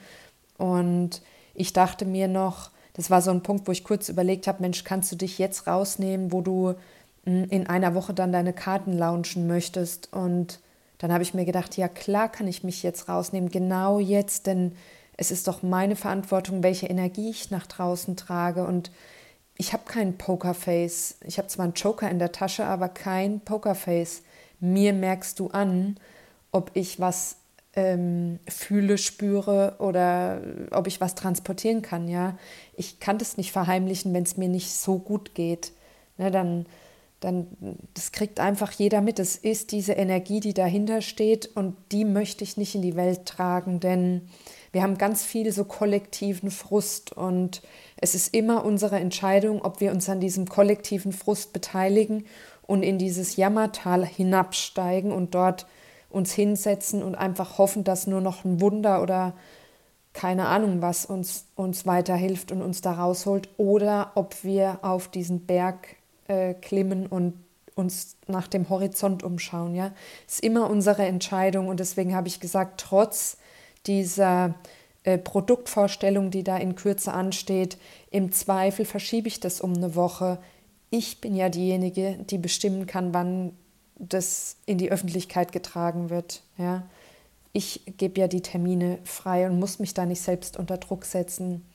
Und 0.57 1.21
ich 1.53 1.73
dachte 1.73 2.05
mir 2.05 2.27
noch, 2.27 2.71
das 2.93 3.11
war 3.11 3.21
so 3.21 3.29
ein 3.29 3.43
Punkt, 3.43 3.67
wo 3.67 3.71
ich 3.71 3.83
kurz 3.83 4.09
überlegt 4.09 4.47
habe, 4.47 4.61
Mensch, 4.61 4.83
kannst 4.83 5.11
du 5.11 5.15
dich 5.15 5.37
jetzt 5.37 5.67
rausnehmen, 5.67 6.31
wo 6.31 6.41
du 6.41 6.73
mh, 7.25 7.43
hm, 7.43 7.49
in 7.49 7.67
einer 7.67 7.93
Woche 7.93 8.13
dann 8.15 8.31
deine 8.31 8.53
Karten 8.53 8.93
launchen 8.93 9.45
möchtest? 9.45 10.11
Und 10.11 10.59
dann 10.97 11.13
habe 11.13 11.21
ich 11.21 11.35
mir 11.35 11.45
gedacht, 11.45 11.77
ja 11.77 11.87
klar 11.87 12.29
kann 12.29 12.47
ich 12.47 12.63
mich 12.63 12.81
jetzt 12.81 13.07
rausnehmen, 13.07 13.51
genau 13.51 13.99
jetzt, 13.99 14.47
denn 14.47 14.71
es 15.17 15.31
ist 15.31 15.47
doch 15.47 15.63
meine 15.63 15.95
Verantwortung, 15.95 16.61
welche 16.61 16.87
Energie 16.87 17.31
ich 17.31 17.49
nach 17.49 17.65
draußen 17.65 18.15
trage. 18.15 18.65
Und 18.65 18.91
ich 19.57 19.73
habe 19.73 19.83
kein 19.85 20.17
Pokerface. 20.17 21.17
Ich 21.25 21.39
habe 21.39 21.47
zwar 21.47 21.65
einen 21.65 21.73
Joker 21.73 22.09
in 22.09 22.19
der 22.19 22.31
Tasche, 22.31 22.65
aber 22.65 22.87
kein 22.87 23.39
Pokerface. 23.41 24.21
Mir 24.59 24.93
merkst 24.93 25.39
du 25.39 25.47
an, 25.47 25.99
ob 26.51 26.71
ich 26.75 26.99
was 26.99 27.37
ähm, 27.73 28.39
fühle, 28.47 28.99
spüre 28.99 29.75
oder 29.79 30.41
ob 30.71 30.85
ich 30.85 31.01
was 31.01 31.15
transportieren 31.15 31.81
kann. 31.81 32.07
Ja, 32.07 32.37
ich 32.75 32.99
kann 32.99 33.17
das 33.17 33.37
nicht 33.37 33.51
verheimlichen, 33.51 34.13
wenn 34.13 34.23
es 34.23 34.37
mir 34.37 34.49
nicht 34.49 34.71
so 34.71 34.99
gut 34.99 35.33
geht. 35.33 35.71
Ne, 36.17 36.29
dann, 36.29 36.67
dann, 37.19 37.47
das 37.95 38.11
kriegt 38.11 38.39
einfach 38.39 38.71
jeder 38.71 39.01
mit. 39.01 39.17
Es 39.17 39.35
ist 39.35 39.71
diese 39.71 39.93
Energie, 39.93 40.39
die 40.39 40.53
dahinter 40.53 41.01
steht 41.01 41.55
und 41.55 41.75
die 41.91 42.05
möchte 42.05 42.43
ich 42.43 42.57
nicht 42.57 42.75
in 42.75 42.83
die 42.83 42.95
Welt 42.95 43.25
tragen, 43.25 43.79
denn 43.79 44.27
wir 44.77 44.83
haben 44.83 44.99
ganz 44.99 45.23
viel 45.23 45.51
so 45.51 45.65
kollektiven 45.65 46.51
Frust 46.51 47.11
und 47.11 47.63
es 47.99 48.13
ist 48.13 48.31
immer 48.31 48.63
unsere 48.63 48.99
Entscheidung, 48.99 49.63
ob 49.63 49.79
wir 49.79 49.91
uns 49.91 50.07
an 50.07 50.19
diesem 50.19 50.47
kollektiven 50.47 51.13
Frust 51.13 51.51
beteiligen 51.51 52.27
und 52.67 52.83
in 52.83 52.99
dieses 52.99 53.37
Jammertal 53.37 54.05
hinabsteigen 54.05 55.11
und 55.11 55.33
dort 55.33 55.65
uns 56.11 56.31
hinsetzen 56.31 57.01
und 57.01 57.15
einfach 57.15 57.57
hoffen, 57.57 57.85
dass 57.85 58.05
nur 58.05 58.21
noch 58.21 58.45
ein 58.45 58.61
Wunder 58.61 59.01
oder 59.01 59.33
keine 60.13 60.45
Ahnung 60.45 60.79
was 60.79 61.07
uns, 61.07 61.45
uns 61.55 61.87
weiterhilft 61.87 62.51
und 62.51 62.61
uns 62.61 62.81
da 62.81 62.91
rausholt 62.91 63.49
oder 63.57 64.11
ob 64.13 64.43
wir 64.43 64.77
auf 64.83 65.07
diesen 65.07 65.47
Berg 65.47 65.95
äh, 66.27 66.53
klimmen 66.53 67.07
und 67.07 67.33
uns 67.73 68.15
nach 68.27 68.47
dem 68.47 68.69
Horizont 68.69 69.23
umschauen. 69.23 69.73
Ja, 69.73 69.89
ist 70.27 70.43
immer 70.43 70.69
unsere 70.69 71.07
Entscheidung 71.07 71.67
und 71.67 71.79
deswegen 71.79 72.15
habe 72.15 72.27
ich 72.27 72.39
gesagt, 72.39 72.79
trotz 72.79 73.37
dieser 73.87 74.55
äh, 75.03 75.17
Produktvorstellung, 75.17 76.31
die 76.31 76.43
da 76.43 76.57
in 76.57 76.75
Kürze 76.75 77.13
ansteht. 77.13 77.77
Im 78.11 78.31
Zweifel 78.31 78.85
verschiebe 78.85 79.27
ich 79.27 79.39
das 79.39 79.61
um 79.61 79.73
eine 79.73 79.95
Woche. 79.95 80.37
Ich 80.89 81.21
bin 81.21 81.35
ja 81.35 81.49
diejenige, 81.49 82.17
die 82.29 82.37
bestimmen 82.37 82.87
kann, 82.87 83.13
wann 83.13 83.53
das 83.95 84.57
in 84.65 84.77
die 84.77 84.91
Öffentlichkeit 84.91 85.51
getragen 85.51 86.09
wird. 86.09 86.43
Ja? 86.57 86.83
Ich 87.53 87.81
gebe 87.97 88.19
ja 88.19 88.27
die 88.27 88.41
Termine 88.41 88.99
frei 89.03 89.49
und 89.49 89.59
muss 89.59 89.79
mich 89.79 89.93
da 89.93 90.05
nicht 90.05 90.21
selbst 90.21 90.57
unter 90.57 90.77
Druck 90.77 91.05
setzen. 91.05 91.65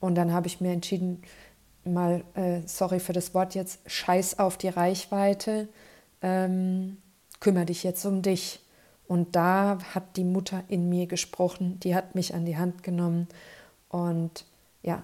Und 0.00 0.14
dann 0.14 0.32
habe 0.32 0.46
ich 0.46 0.60
mir 0.60 0.72
entschieden, 0.72 1.22
mal, 1.84 2.24
äh, 2.34 2.60
sorry 2.66 3.00
für 3.00 3.12
das 3.12 3.34
Wort 3.34 3.54
jetzt, 3.54 3.80
scheiß 3.86 4.38
auf 4.38 4.58
die 4.58 4.68
Reichweite, 4.68 5.68
ähm, 6.22 6.98
kümmere 7.38 7.66
dich 7.66 7.82
jetzt 7.84 8.04
um 8.04 8.22
dich. 8.22 8.60
Und 9.10 9.34
da 9.34 9.78
hat 9.92 10.16
die 10.16 10.22
Mutter 10.22 10.62
in 10.68 10.88
mir 10.88 11.08
gesprochen, 11.08 11.80
die 11.80 11.96
hat 11.96 12.14
mich 12.14 12.32
an 12.32 12.44
die 12.44 12.56
Hand 12.56 12.84
genommen 12.84 13.26
und 13.88 14.44
ja, 14.84 15.02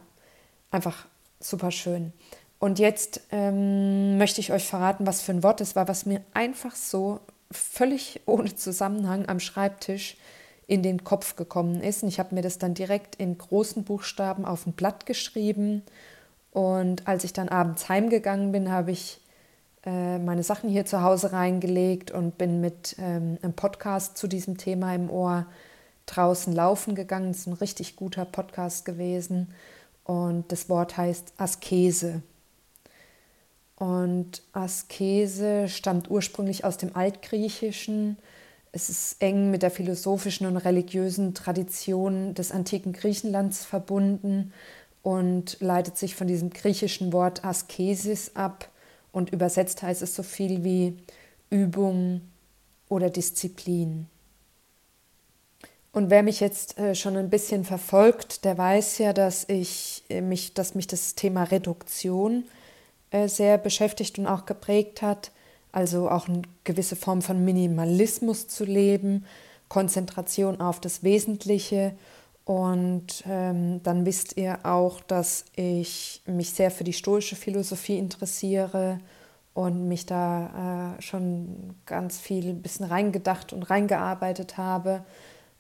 einfach 0.71 1.07
super 1.41 1.73
schön. 1.73 2.13
Und 2.61 2.79
jetzt 2.79 3.23
ähm, 3.33 4.17
möchte 4.17 4.41
ich 4.41 4.53
euch 4.53 4.65
verraten, 4.65 5.09
was 5.09 5.23
für 5.23 5.33
ein 5.33 5.43
Wort 5.43 5.61
es 5.61 5.75
war, 5.75 5.89
was 5.89 6.07
mir 6.07 6.21
einfach 6.35 6.77
so 6.77 7.19
völlig 7.51 8.21
ohne 8.27 8.55
Zusammenhang 8.55 9.29
am 9.29 9.41
Schreibtisch 9.41 10.17
in 10.69 10.85
den 10.85 11.03
Kopf 11.03 11.35
gekommen 11.35 11.81
ist. 11.81 12.05
Und 12.05 12.09
ich 12.09 12.21
habe 12.21 12.33
mir 12.33 12.43
das 12.43 12.59
dann 12.59 12.75
direkt 12.75 13.17
in 13.17 13.37
großen 13.37 13.83
Buchstaben 13.83 14.45
auf 14.45 14.69
ein 14.69 14.75
Blatt 14.75 15.07
geschrieben. 15.07 15.83
Und 16.53 17.09
als 17.09 17.25
ich 17.25 17.33
dann 17.33 17.49
abends 17.49 17.89
heimgegangen 17.89 18.53
bin, 18.53 18.71
habe 18.71 18.93
ich 18.93 19.19
äh, 19.87 20.19
meine 20.19 20.43
Sachen 20.43 20.69
hier 20.69 20.85
zu 20.85 21.01
Hause 21.03 21.33
reingelegt 21.33 22.11
und 22.11 22.37
bin 22.37 22.61
mit 22.61 22.97
ähm, 22.99 23.39
einem 23.41 23.55
Podcast 23.55 24.19
zu 24.19 24.27
diesem 24.27 24.59
Thema 24.59 24.95
im 24.95 25.09
Ohr 25.09 25.47
draußen 26.07 26.53
laufen 26.53 26.95
gegangen. 26.95 27.29
Das 27.29 27.39
ist 27.39 27.47
ein 27.47 27.53
richtig 27.55 27.97
guter 27.97 28.25
Podcast 28.25 28.85
gewesen. 28.85 29.49
Und 30.05 30.51
das 30.51 30.69
Wort 30.69 30.97
heißt 30.97 31.35
Askese. 31.37 32.23
Und 33.77 34.43
Askese 34.53 35.69
stammt 35.69 36.11
ursprünglich 36.11 36.65
aus 36.65 36.79
dem 36.79 36.97
Altgriechischen. 36.97 38.17
Es 38.73 38.89
ist 38.89 39.23
eng 39.23 39.51
mit 39.51 39.63
der 39.63 39.71
philosophischen 39.71 40.47
und 40.47 40.57
religiösen 40.57 41.35
Tradition 41.35 42.35
des 42.35 42.53
antiken 42.53 42.93
Griechenlands 42.93 43.65
verbunden 43.65 44.53
und 45.03 45.59
leitet 45.61 45.97
sich 45.97 46.15
von 46.17 46.27
diesem 46.27 46.51
griechischen 46.51 47.13
Wort 47.13 47.45
Askesis 47.45 48.33
ab. 48.35 48.69
Und 49.17 49.33
übersetzt 49.33 49.83
heißt 49.83 50.03
es 50.03 50.15
so 50.15 50.23
viel 50.23 50.63
wie 50.63 50.95
Übung 51.49 52.21
oder 52.91 53.09
Disziplin. 53.09 54.09
Und 55.91 56.11
wer 56.11 56.23
mich 56.23 56.41
jetzt 56.41 56.77
äh, 56.77 56.95
schon 56.95 57.17
ein 57.17 57.31
bisschen 57.31 57.65
verfolgt, 57.65 58.45
der 58.45 58.59
weiß 58.59 58.99
ja, 58.99 59.15
dass 59.15 59.49
ich 59.49 60.05
äh, 60.11 60.21
mich, 60.21 60.53
dass 60.53 60.75
mich 60.75 60.87
das 60.87 61.15
Thema 61.15 61.45
Reduktion 61.45 62.45
äh, 63.11 63.27
sehr 63.27 63.57
beschäftigt 63.57 64.19
und 64.19 64.27
auch 64.27 64.45
geprägt 64.45 65.01
hat. 65.01 65.31
Also 65.73 66.11
auch 66.11 66.29
eine 66.29 66.43
gewisse 66.65 66.95
Form 66.95 67.23
von 67.23 67.43
Minimalismus 67.43 68.49
zu 68.49 68.67
leben, 68.67 69.25
Konzentration 69.71 70.61
auf 70.61 70.79
das 70.79 71.03
Wesentliche. 71.05 71.95
Und 72.47 73.25
ähm, 73.29 73.83
dann 73.83 74.07
wisst 74.07 74.37
ihr 74.37 74.61
auch, 74.63 75.01
dass 75.01 75.47
ich 75.57 76.23
mich 76.27 76.51
sehr 76.51 76.71
für 76.71 76.85
die 76.85 76.93
stoische 76.93 77.35
Philosophie 77.35 77.99
interessiere 77.99 79.01
und 79.53 79.89
mich 79.89 80.07
da 80.07 80.95
äh, 80.97 81.03
schon 81.03 81.75
ganz 81.87 82.21
viel 82.21 82.51
ein 82.51 82.63
bisschen 82.63 82.87
reingedacht 82.87 83.53
und 83.53 83.65
reingearbeitet 83.65 84.59
habe 84.59 85.03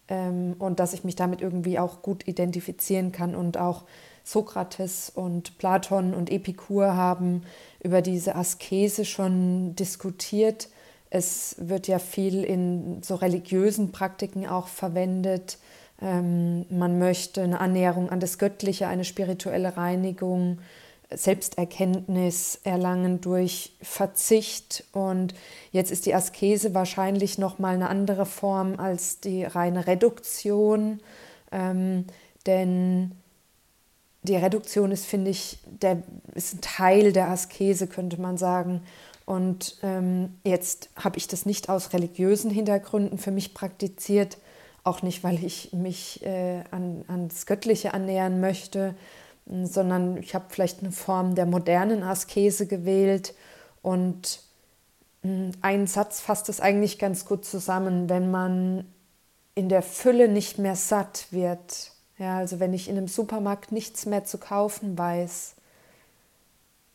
ähm, 0.06 0.54
und 0.60 0.78
dass 0.78 0.92
ich 0.92 1.02
mich 1.02 1.16
damit 1.16 1.40
irgendwie 1.40 1.80
auch 1.80 2.02
gut 2.02 2.28
identifizieren 2.28 3.10
kann 3.10 3.34
und 3.34 3.58
auch 3.58 3.82
Sokrates 4.22 5.10
und 5.12 5.58
Platon 5.58 6.14
und 6.14 6.30
Epikur 6.30 6.94
haben 6.94 7.42
über 7.82 8.00
diese 8.00 8.36
Askese 8.36 9.04
schon 9.04 9.74
diskutiert. 9.74 10.68
Es 11.10 11.56
wird 11.58 11.88
ja 11.88 11.98
viel 11.98 12.44
in 12.44 13.02
so 13.02 13.16
religiösen 13.16 13.90
Praktiken 13.90 14.46
auch 14.46 14.68
verwendet. 14.68 15.58
Ähm, 16.00 16.66
man 16.70 16.98
möchte 16.98 17.42
eine 17.42 17.60
Annäherung 17.60 18.10
an 18.10 18.20
das 18.20 18.38
Göttliche, 18.38 18.88
eine 18.88 19.04
spirituelle 19.04 19.76
Reinigung, 19.76 20.58
Selbsterkenntnis 21.10 22.60
erlangen 22.64 23.20
durch 23.20 23.76
Verzicht. 23.80 24.84
Und 24.92 25.34
jetzt 25.70 25.90
ist 25.90 26.06
die 26.06 26.14
Askese 26.14 26.74
wahrscheinlich 26.74 27.38
noch 27.38 27.58
mal 27.58 27.74
eine 27.74 27.88
andere 27.88 28.26
Form 28.26 28.78
als 28.78 29.20
die 29.20 29.44
reine 29.44 29.86
Reduktion, 29.86 31.00
ähm, 31.52 32.06
denn 32.46 33.12
die 34.22 34.36
Reduktion 34.36 34.90
ist, 34.90 35.06
finde 35.06 35.30
ich, 35.30 35.58
der, 35.66 36.02
ist 36.34 36.54
ein 36.54 36.60
Teil 36.60 37.12
der 37.12 37.28
Askese, 37.28 37.86
könnte 37.86 38.20
man 38.20 38.36
sagen. 38.36 38.82
Und 39.24 39.78
ähm, 39.82 40.34
jetzt 40.44 40.90
habe 40.96 41.18
ich 41.18 41.28
das 41.28 41.46
nicht 41.46 41.68
aus 41.68 41.92
religiösen 41.92 42.50
Hintergründen 42.50 43.18
für 43.18 43.30
mich 43.30 43.54
praktiziert, 43.54 44.38
auch 44.86 45.02
nicht, 45.02 45.24
weil 45.24 45.42
ich 45.44 45.72
mich 45.72 46.24
äh, 46.24 46.62
an, 46.70 47.04
ans 47.08 47.46
Göttliche 47.46 47.94
annähern 47.94 48.40
möchte, 48.40 48.94
sondern 49.46 50.16
ich 50.16 50.34
habe 50.34 50.46
vielleicht 50.48 50.80
eine 50.80 50.92
Form 50.92 51.34
der 51.34 51.46
modernen 51.46 52.02
Askese 52.02 52.66
gewählt 52.66 53.34
und 53.82 54.40
ein 55.60 55.86
Satz 55.86 56.20
fasst 56.20 56.48
es 56.48 56.60
eigentlich 56.60 56.98
ganz 56.98 57.25
gut 57.25 57.44
zusammen, 57.44 58.08
wenn 58.08 58.30
man 58.30 58.84
in 59.54 59.68
der 59.68 59.82
Fülle 59.82 60.28
nicht 60.28 60.58
mehr 60.58 60.76
satt 60.76 61.26
wird. 61.30 61.92
Ja, 62.18 62.38
also 62.38 62.60
wenn 62.60 62.75
ich 62.75 62.88
in 62.88 62.96
einem 62.96 63.08
Supermarkt 63.08 63.72
nichts 63.72 64.06
mehr 64.06 64.25
zu 64.25 64.38
kaufen 64.38 64.96
weiß, 64.96 65.54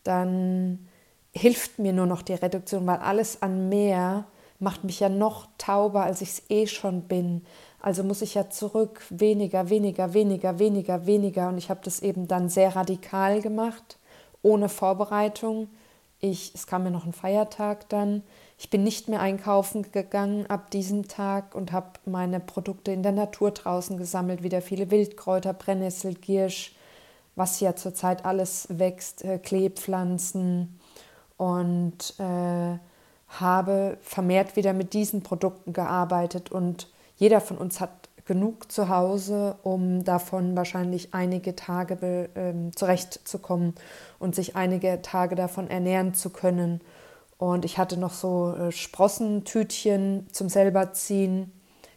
dann 0.03 0.87
hilft 1.33 1.79
mir 1.79 1.93
nur 1.93 2.05
noch 2.05 2.21
die 2.21 2.33
Reduktion, 2.33 2.85
weil 2.87 2.97
alles 2.97 3.41
an 3.41 3.69
mehr 3.69 4.25
macht 4.59 4.83
mich 4.83 4.99
ja 4.99 5.09
noch 5.09 5.47
tauber, 5.57 6.03
als 6.03 6.21
ich 6.21 6.29
es 6.29 6.43
eh 6.49 6.67
schon 6.67 7.03
bin. 7.03 7.45
Also 7.81 8.03
muss 8.03 8.21
ich 8.21 8.35
ja 8.35 8.49
zurück, 8.49 9.01
weniger, 9.09 9.69
weniger, 9.69 10.13
weniger, 10.13 10.59
weniger, 10.59 11.05
weniger. 11.07 11.49
Und 11.49 11.57
ich 11.57 11.69
habe 11.69 11.81
das 11.83 12.01
eben 12.01 12.27
dann 12.27 12.47
sehr 12.47 12.75
radikal 12.75 13.41
gemacht, 13.41 13.97
ohne 14.43 14.69
Vorbereitung. 14.69 15.67
Ich, 16.19 16.53
es 16.53 16.67
kam 16.67 16.83
mir 16.83 16.91
noch 16.91 17.05
ein 17.05 17.13
Feiertag 17.13 17.89
dann. 17.89 18.21
Ich 18.59 18.69
bin 18.69 18.83
nicht 18.83 19.07
mehr 19.07 19.19
einkaufen 19.19 19.91
gegangen 19.91 20.45
ab 20.45 20.69
diesem 20.69 21.07
Tag 21.07 21.55
und 21.55 21.71
habe 21.71 21.93
meine 22.05 22.39
Produkte 22.39 22.91
in 22.91 23.01
der 23.01 23.11
Natur 23.11 23.49
draußen 23.49 23.97
gesammelt, 23.97 24.43
wieder 24.43 24.61
viele 24.61 24.91
Wildkräuter, 24.91 25.53
Brennnessel, 25.53 26.13
Giersch, 26.13 26.75
was 27.35 27.59
ja 27.59 27.75
zurzeit 27.75 28.23
alles 28.23 28.67
wächst, 28.69 29.25
äh, 29.25 29.39
Kleepflanzen 29.39 30.79
und 31.37 32.13
äh, 32.19 32.77
habe 33.39 33.97
vermehrt 34.01 34.55
wieder 34.55 34.73
mit 34.73 34.93
diesen 34.93 35.23
Produkten 35.23 35.73
gearbeitet 35.73 36.51
und 36.51 36.90
jeder 37.21 37.39
von 37.39 37.59
uns 37.59 37.79
hat 37.79 38.09
genug 38.25 38.71
zu 38.71 38.89
Hause, 38.89 39.55
um 39.61 40.03
davon 40.03 40.55
wahrscheinlich 40.55 41.13
einige 41.13 41.55
Tage 41.55 42.31
ähm, 42.33 42.75
zurechtzukommen 42.75 43.75
und 44.17 44.33
sich 44.33 44.55
einige 44.55 45.03
Tage 45.03 45.35
davon 45.35 45.69
ernähren 45.69 46.15
zu 46.15 46.31
können. 46.31 46.81
Und 47.37 47.63
ich 47.63 47.77
hatte 47.77 47.97
noch 47.97 48.13
so 48.13 48.55
äh, 48.55 48.71
Sprossentütchen 48.71 50.29
zum 50.31 50.49
selber 50.49 50.93
ziehen. 50.93 51.51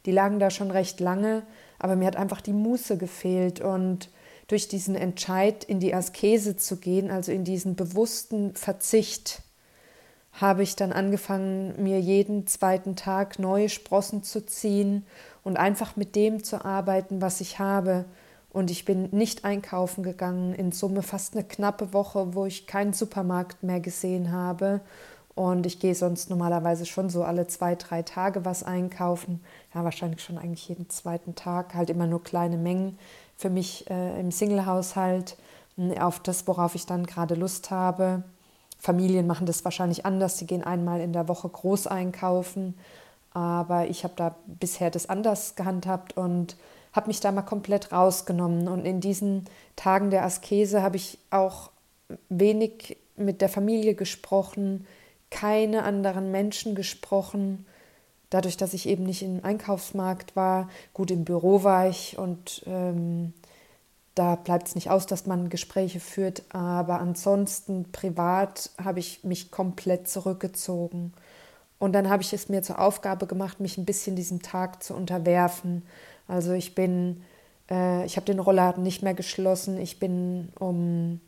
Die 0.04 0.12
lagen 0.12 0.40
da 0.40 0.50
schon 0.50 0.70
recht 0.70 1.00
lange, 1.00 1.42
aber 1.78 1.96
mir 1.96 2.06
hat 2.06 2.16
einfach 2.16 2.42
die 2.42 2.52
Muße 2.52 2.98
gefehlt. 2.98 3.62
Und 3.62 4.10
durch 4.48 4.68
diesen 4.68 4.94
Entscheid, 4.94 5.64
in 5.64 5.80
die 5.80 5.94
Askese 5.94 6.58
zu 6.58 6.76
gehen, 6.76 7.10
also 7.10 7.32
in 7.32 7.44
diesen 7.44 7.76
bewussten 7.76 8.54
Verzicht, 8.56 9.40
habe 10.40 10.62
ich 10.62 10.76
dann 10.76 10.92
angefangen, 10.92 11.80
mir 11.82 12.00
jeden 12.00 12.46
zweiten 12.46 12.96
Tag 12.96 13.38
neue 13.38 13.68
Sprossen 13.68 14.22
zu 14.22 14.44
ziehen 14.44 15.06
und 15.44 15.56
einfach 15.56 15.96
mit 15.96 16.16
dem 16.16 16.42
zu 16.42 16.64
arbeiten, 16.64 17.20
was 17.20 17.40
ich 17.40 17.58
habe. 17.58 18.04
Und 18.50 18.70
ich 18.70 18.84
bin 18.84 19.08
nicht 19.10 19.44
einkaufen 19.44 20.02
gegangen, 20.02 20.54
in 20.54 20.72
Summe 20.72 21.02
fast 21.02 21.34
eine 21.34 21.44
knappe 21.44 21.92
Woche, 21.92 22.34
wo 22.34 22.46
ich 22.46 22.66
keinen 22.66 22.92
Supermarkt 22.92 23.62
mehr 23.62 23.80
gesehen 23.80 24.32
habe. 24.32 24.80
Und 25.34 25.66
ich 25.66 25.80
gehe 25.80 25.94
sonst 25.94 26.30
normalerweise 26.30 26.86
schon 26.86 27.10
so 27.10 27.24
alle 27.24 27.48
zwei, 27.48 27.74
drei 27.74 28.02
Tage 28.02 28.44
was 28.44 28.62
einkaufen. 28.62 29.40
Ja, 29.74 29.82
wahrscheinlich 29.82 30.22
schon 30.22 30.38
eigentlich 30.38 30.68
jeden 30.68 30.88
zweiten 30.88 31.34
Tag, 31.34 31.74
halt 31.74 31.90
immer 31.90 32.06
nur 32.06 32.22
kleine 32.22 32.56
Mengen 32.56 32.98
für 33.36 33.50
mich 33.50 33.90
äh, 33.90 34.20
im 34.20 34.30
Singlehaushalt, 34.30 35.36
auf 35.98 36.20
das, 36.20 36.46
worauf 36.46 36.76
ich 36.76 36.86
dann 36.86 37.04
gerade 37.04 37.34
Lust 37.34 37.72
habe. 37.72 38.22
Familien 38.84 39.26
machen 39.26 39.46
das 39.46 39.64
wahrscheinlich 39.64 40.04
anders. 40.04 40.36
Sie 40.36 40.46
gehen 40.46 40.62
einmal 40.62 41.00
in 41.00 41.14
der 41.14 41.26
Woche 41.26 41.48
groß 41.48 41.86
einkaufen. 41.86 42.74
Aber 43.30 43.86
ich 43.86 44.04
habe 44.04 44.12
da 44.14 44.36
bisher 44.46 44.90
das 44.90 45.08
anders 45.08 45.54
gehandhabt 45.54 46.18
und 46.18 46.58
habe 46.92 47.06
mich 47.06 47.18
da 47.20 47.32
mal 47.32 47.40
komplett 47.40 47.92
rausgenommen. 47.92 48.68
Und 48.68 48.84
in 48.84 49.00
diesen 49.00 49.46
Tagen 49.74 50.10
der 50.10 50.22
Askese 50.26 50.82
habe 50.82 50.96
ich 50.96 51.18
auch 51.30 51.70
wenig 52.28 52.98
mit 53.16 53.40
der 53.40 53.48
Familie 53.48 53.94
gesprochen, 53.94 54.86
keine 55.30 55.84
anderen 55.84 56.30
Menschen 56.30 56.74
gesprochen. 56.74 57.64
Dadurch, 58.28 58.58
dass 58.58 58.74
ich 58.74 58.86
eben 58.86 59.04
nicht 59.04 59.22
im 59.22 59.42
Einkaufsmarkt 59.42 60.36
war, 60.36 60.68
gut 60.92 61.10
im 61.10 61.24
Büro 61.24 61.62
war 61.64 61.88
ich 61.88 62.18
und 62.18 62.62
ähm, 62.66 63.32
da 64.14 64.36
bleibt 64.36 64.68
es 64.68 64.74
nicht 64.74 64.90
aus, 64.90 65.06
dass 65.06 65.26
man 65.26 65.48
Gespräche 65.48 65.98
führt, 65.98 66.42
aber 66.50 67.00
ansonsten 67.00 67.90
privat 67.90 68.70
habe 68.82 69.00
ich 69.00 69.24
mich 69.24 69.50
komplett 69.50 70.08
zurückgezogen. 70.08 71.12
Und 71.78 71.92
dann 71.92 72.08
habe 72.08 72.22
ich 72.22 72.32
es 72.32 72.48
mir 72.48 72.62
zur 72.62 72.78
Aufgabe 72.78 73.26
gemacht, 73.26 73.60
mich 73.60 73.76
ein 73.76 73.84
bisschen 73.84 74.14
diesem 74.14 74.40
Tag 74.40 74.82
zu 74.82 74.94
unterwerfen. 74.94 75.82
Also 76.28 76.52
ich 76.52 76.74
bin, 76.74 77.22
äh, 77.68 78.06
ich 78.06 78.16
habe 78.16 78.26
den 78.26 78.38
Rollladen 78.38 78.84
nicht 78.84 79.02
mehr 79.02 79.14
geschlossen. 79.14 79.78
Ich 79.78 79.98
bin 79.98 80.50
um 80.58 81.20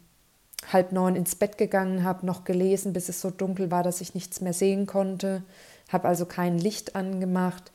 halb 0.73 0.93
neun 0.93 1.17
ins 1.17 1.35
Bett 1.35 1.59
gegangen, 1.59 2.05
habe 2.05 2.25
noch 2.25 2.45
gelesen, 2.45 2.93
bis 2.93 3.09
es 3.09 3.21
so 3.21 3.31
dunkel 3.31 3.71
war, 3.71 3.83
dass 3.83 4.01
ich 4.01 4.15
nichts 4.15 4.41
mehr 4.41 4.53
sehen 4.53 4.87
konnte. 4.87 5.43
Habe 5.89 6.09
also 6.09 6.25
kein 6.25 6.57
Licht 6.57 6.95
angemacht. 6.95 7.73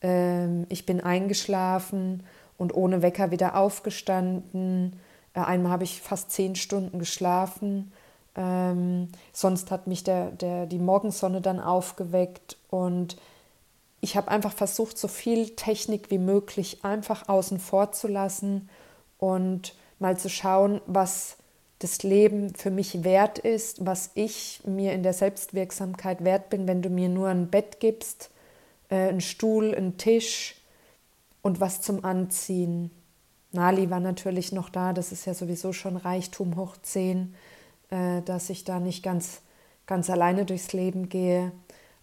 Ähm, 0.00 0.66
ich 0.70 0.86
bin 0.86 1.02
eingeschlafen 1.02 2.24
und 2.58 2.74
ohne 2.74 3.00
Wecker 3.00 3.30
wieder 3.30 3.56
aufgestanden. 3.56 5.00
Äh, 5.32 5.40
einmal 5.40 5.72
habe 5.72 5.84
ich 5.84 6.02
fast 6.02 6.30
zehn 6.30 6.56
Stunden 6.56 6.98
geschlafen. 6.98 7.92
Ähm, 8.36 9.08
sonst 9.32 9.70
hat 9.70 9.86
mich 9.86 10.04
der, 10.04 10.32
der, 10.32 10.66
die 10.66 10.78
Morgensonne 10.78 11.40
dann 11.40 11.60
aufgeweckt 11.60 12.58
und 12.68 13.16
ich 14.00 14.16
habe 14.16 14.28
einfach 14.28 14.52
versucht, 14.52 14.96
so 14.96 15.08
viel 15.08 15.56
Technik 15.56 16.10
wie 16.10 16.18
möglich 16.18 16.84
einfach 16.84 17.28
außen 17.28 17.58
vor 17.58 17.90
zu 17.90 18.06
lassen 18.06 18.68
und 19.18 19.74
mal 19.98 20.16
zu 20.16 20.28
schauen, 20.28 20.80
was 20.86 21.36
das 21.80 22.02
Leben 22.02 22.54
für 22.54 22.70
mich 22.70 23.04
wert 23.04 23.38
ist, 23.38 23.84
was 23.86 24.10
ich 24.14 24.60
mir 24.64 24.92
in 24.92 25.02
der 25.02 25.12
Selbstwirksamkeit 25.12 26.24
wert 26.24 26.50
bin, 26.50 26.66
wenn 26.68 26.82
du 26.82 26.90
mir 26.90 27.08
nur 27.08 27.28
ein 27.28 27.48
Bett 27.48 27.80
gibst, 27.80 28.30
äh, 28.88 29.08
einen 29.08 29.20
Stuhl, 29.20 29.74
einen 29.74 29.96
Tisch 29.96 30.57
und 31.42 31.60
was 31.60 31.80
zum 31.80 32.04
Anziehen. 32.04 32.90
Nali 33.52 33.90
war 33.90 34.00
natürlich 34.00 34.52
noch 34.52 34.68
da, 34.68 34.92
das 34.92 35.12
ist 35.12 35.24
ja 35.24 35.34
sowieso 35.34 35.72
schon 35.72 35.96
Reichtum 35.96 36.56
hoch 36.56 36.76
10, 36.82 37.34
äh, 37.90 38.22
dass 38.22 38.50
ich 38.50 38.64
da 38.64 38.80
nicht 38.80 39.02
ganz, 39.02 39.40
ganz 39.86 40.10
alleine 40.10 40.44
durchs 40.44 40.72
Leben 40.72 41.08
gehe. 41.08 41.52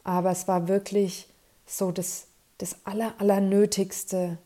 Aber 0.03 0.31
es 0.31 0.47
war 0.47 0.67
wirklich 0.67 1.27
so 1.65 1.91
das, 1.91 2.27
das 2.57 2.77
Aller, 2.83 3.13
Allernötigste 3.19 4.37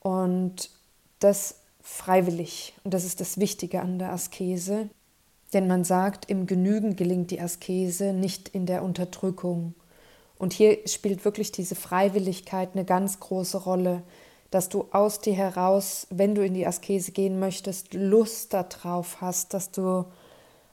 und 0.00 0.70
das 1.18 1.56
freiwillig. 1.82 2.74
Und 2.84 2.94
das 2.94 3.04
ist 3.04 3.20
das 3.20 3.38
Wichtige 3.38 3.80
an 3.80 3.98
der 3.98 4.12
Askese. 4.12 4.88
Denn 5.52 5.66
man 5.66 5.84
sagt, 5.84 6.30
im 6.30 6.46
Genügen 6.46 6.96
gelingt 6.96 7.30
die 7.30 7.40
Askese, 7.40 8.12
nicht 8.12 8.50
in 8.50 8.66
der 8.66 8.82
Unterdrückung. 8.82 9.74
Und 10.38 10.52
hier 10.52 10.78
spielt 10.86 11.24
wirklich 11.24 11.52
diese 11.52 11.74
Freiwilligkeit 11.74 12.70
eine 12.74 12.84
ganz 12.84 13.18
große 13.18 13.58
Rolle, 13.58 14.02
dass 14.50 14.68
du 14.68 14.86
aus 14.92 15.20
dir 15.20 15.34
heraus, 15.34 16.06
wenn 16.10 16.34
du 16.34 16.44
in 16.44 16.54
die 16.54 16.66
Askese 16.66 17.12
gehen 17.12 17.38
möchtest, 17.38 17.94
Lust 17.94 18.54
darauf 18.54 19.20
hast, 19.20 19.54
dass 19.54 19.70
du 19.70 20.06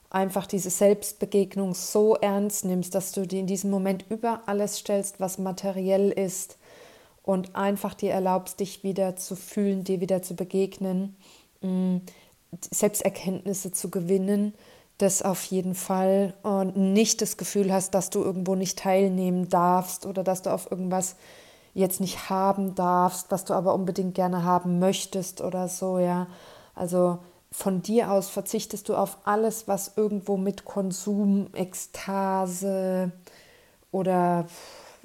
einfach 0.10 0.48
diese 0.48 0.70
Selbstbegegnung 0.70 1.74
so 1.74 2.16
ernst 2.16 2.64
nimmst, 2.64 2.96
dass 2.96 3.12
du 3.12 3.28
dir 3.28 3.40
in 3.40 3.48
diesem 3.48 3.70
Moment 3.70 4.06
über 4.10 4.42
alles 4.46 4.80
stellst, 4.80 5.20
was 5.20 5.38
materiell 5.38 6.10
ist 6.10 6.58
und 7.24 7.56
einfach 7.56 7.94
dir 7.94 8.12
erlaubst, 8.12 8.60
dich 8.60 8.84
wieder 8.84 9.16
zu 9.18 9.36
fühlen, 9.36 9.84
dir 9.84 10.00
wieder 10.00 10.22
zu 10.22 10.36
begegnen, 10.36 11.18
mm, 11.62 11.98
Selbsterkenntnisse 12.72 13.74
zu 13.74 13.90
gewinnen, 13.90 14.54
das 15.00 15.22
auf 15.22 15.44
jeden 15.46 15.76
Fall. 15.76 16.34
Und 16.44 16.78
nicht 16.78 17.22
das 17.22 17.36
Gefühl 17.36 17.74
hast, 17.74 17.94
dass 17.94 18.10
du 18.10 18.24
irgendwo 18.24 18.56
nicht 18.56 18.80
teilnehmen 18.80 19.50
darfst 19.50 20.06
oder 20.06 20.24
dass 20.24 20.44
du 20.44 20.54
auf 20.54 20.72
irgendwas 20.72 21.16
jetzt 21.76 22.00
nicht 22.00 22.30
haben 22.30 22.74
darfst, 22.74 23.30
was 23.30 23.46
du 23.46 23.54
aber 23.54 23.76
unbedingt 23.76 24.16
gerne 24.16 24.44
haben 24.44 24.80
möchtest 24.80 25.42
oder 25.42 25.68
so, 25.68 26.00
ja. 26.00 26.26
Also 26.74 27.20
von 27.52 27.82
dir 27.82 28.12
aus 28.12 28.30
verzichtest 28.30 28.90
du 28.90 28.96
auf 28.96 29.18
alles, 29.26 29.68
was 29.68 29.94
irgendwo 29.96 30.38
mit 30.38 30.66
Konsum, 30.66 31.48
Ekstase 31.54 33.12
oder 33.92 34.48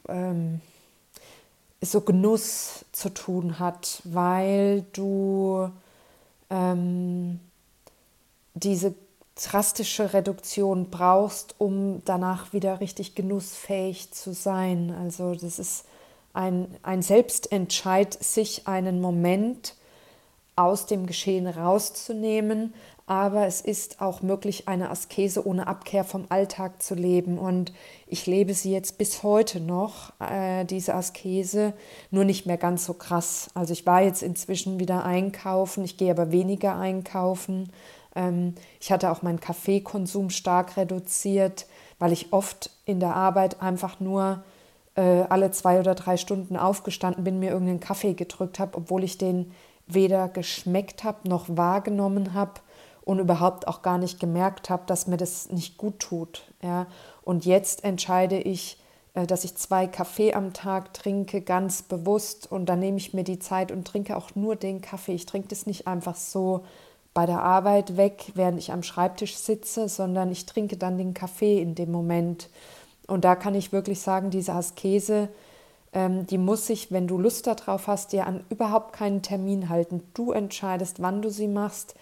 ähm, 0.09 0.61
so 1.81 2.01
Genuss 2.01 2.85
zu 2.93 3.11
tun 3.11 3.59
hat, 3.59 4.01
weil 4.05 4.85
du 4.93 5.71
ähm, 6.51 7.41
diese 8.55 8.95
drastische 9.35 10.13
Reduktion 10.13 10.91
brauchst, 10.91 11.55
um 11.59 12.03
danach 12.05 12.53
wieder 12.53 12.81
richtig 12.81 13.15
genussfähig 13.15 14.13
zu 14.13 14.35
sein. 14.35 14.95
Also 14.97 15.35
das 15.35 15.59
ist 15.59 15.85
ein, 16.33 16.69
ein 16.83 17.03
Selbstentscheid, 17.03 18.13
sich 18.13 18.67
einen 18.67 19.01
Moment 19.01 19.75
aus 20.57 20.87
dem 20.87 21.07
Geschehen 21.07 21.47
rauszunehmen, 21.47 22.75
aber 23.11 23.47
es 23.47 23.61
ist 23.61 24.01
auch 24.01 24.23
möglich, 24.23 24.69
eine 24.69 24.89
Askese 24.89 25.45
ohne 25.45 25.67
Abkehr 25.67 26.05
vom 26.05 26.27
Alltag 26.29 26.81
zu 26.81 26.95
leben. 26.95 27.39
Und 27.39 27.73
ich 28.07 28.27
lebe 28.27 28.55
sie 28.55 28.71
jetzt 28.71 28.99
bis 28.99 29.25
heute 29.25 29.59
noch, 29.59 30.13
äh, 30.21 30.65
diese 30.65 30.95
Askese, 30.95 31.73
nur 32.13 32.25
nicht 32.25 32.47
mehr 32.47 32.57
ganz 32.57 32.85
so 32.85 32.95
krass. 32.95 33.49
Also 33.53 33.73
ich 33.73 33.85
war 33.85 34.01
jetzt 34.01 34.23
inzwischen 34.23 34.79
wieder 34.79 35.05
einkaufen, 35.05 35.85
ich 35.85 35.97
gehe 35.97 36.13
aber 36.13 36.31
weniger 36.31 36.77
einkaufen. 36.77 37.73
Ähm, 38.15 38.55
ich 38.81 38.93
hatte 38.93 39.11
auch 39.11 39.23
meinen 39.23 39.41
Kaffeekonsum 39.41 40.31
stark 40.31 40.77
reduziert, 40.77 41.67
weil 41.99 42.13
ich 42.13 42.33
oft 42.33 42.71
in 42.85 43.01
der 43.01 43.17
Arbeit 43.17 43.61
einfach 43.61 43.99
nur 43.99 44.45
alle 45.03 45.51
zwei 45.51 45.81
oder 45.81 45.95
drei 45.95 46.17
Stunden 46.17 46.57
aufgestanden 46.57 47.25
bin, 47.25 47.39
mir 47.39 47.51
irgendeinen 47.51 47.81
Kaffee 47.81 48.15
gedrückt 48.15 48.59
habe, 48.59 48.77
obwohl 48.77 49.05
ich 49.05 49.19
den 49.19 49.53
weder 49.87 50.29
geschmeckt 50.29 51.05
habe 51.05 51.29
noch 51.29 51.47
wahrgenommen 51.49 52.35
habe 52.35 52.61
und 53.05 53.19
überhaupt 53.19 53.67
auch 53.67 53.83
gar 53.83 53.99
nicht 53.99 54.21
gemerkt 54.21 54.71
habe, 54.71 54.85
dass 54.87 55.07
mir 55.07 55.17
das 55.17 55.51
nicht 55.51 55.77
gut 55.77 55.99
tut. 55.99 56.45
Ja. 56.63 56.87
Und 57.23 57.45
jetzt 57.45 57.85
entscheide 57.85 58.39
ich, 58.39 58.79
äh, 59.15 59.27
dass 59.27 59.45
ich 59.45 59.57
zwei 59.57 59.87
Kaffee 59.87 60.35
am 60.35 60.53
Tag 60.53 60.95
trinke, 60.95 61.41
ganz 61.41 61.83
bewusst. 61.83 62.51
Und 62.51 62.67
dann 62.67 62.79
nehme 62.79 62.99
ich 62.99 63.15
mir 63.15 63.25
die 63.25 63.39
Zeit 63.39 63.73
und 63.73 63.87
trinke 63.87 64.17
auch 64.17 64.35
nur 64.35 64.57
den 64.57 64.81
Kaffee. 64.81 65.15
Ich 65.15 65.27
trinke 65.27 65.49
das 65.49 65.67
nicht 65.67 65.87
einfach 65.87 66.17
so 66.17 66.65
bei 67.13 67.27
der 67.27 67.43
Arbeit 67.43 67.97
weg, 67.97 68.33
während 68.35 68.59
ich 68.59 68.71
am 68.71 68.85
Schreibtisch 68.85 69.37
sitze, 69.37 69.89
sondern 69.89 70.31
ich 70.31 70.47
trinke 70.47 70.77
dann 70.77 70.97
den 70.97 71.15
Kaffee 71.15 71.61
in 71.61 71.75
dem 71.75 71.91
Moment. 71.91 72.49
Und 73.11 73.25
da 73.25 73.35
kann 73.35 73.55
ich 73.55 73.73
wirklich 73.73 74.01
sagen, 74.01 74.31
diese 74.31 74.53
Askese, 74.53 75.29
ähm, 75.93 76.27
die 76.27 76.39
muss 76.39 76.67
sich, 76.67 76.93
wenn 76.93 77.09
du 77.09 77.19
Lust 77.19 77.47
darauf 77.47 77.89
hast, 77.89 78.13
dir 78.13 78.27
an 78.27 78.45
überhaupt 78.49 78.93
keinen 78.93 79.23
Termin 79.23 79.69
halten. 79.69 80.03
Du 80.15 80.33
entscheidest, 80.33 81.03
wann 81.03 81.21
du 81.21 81.31
sie 81.31 81.49
machst. 81.49 81.95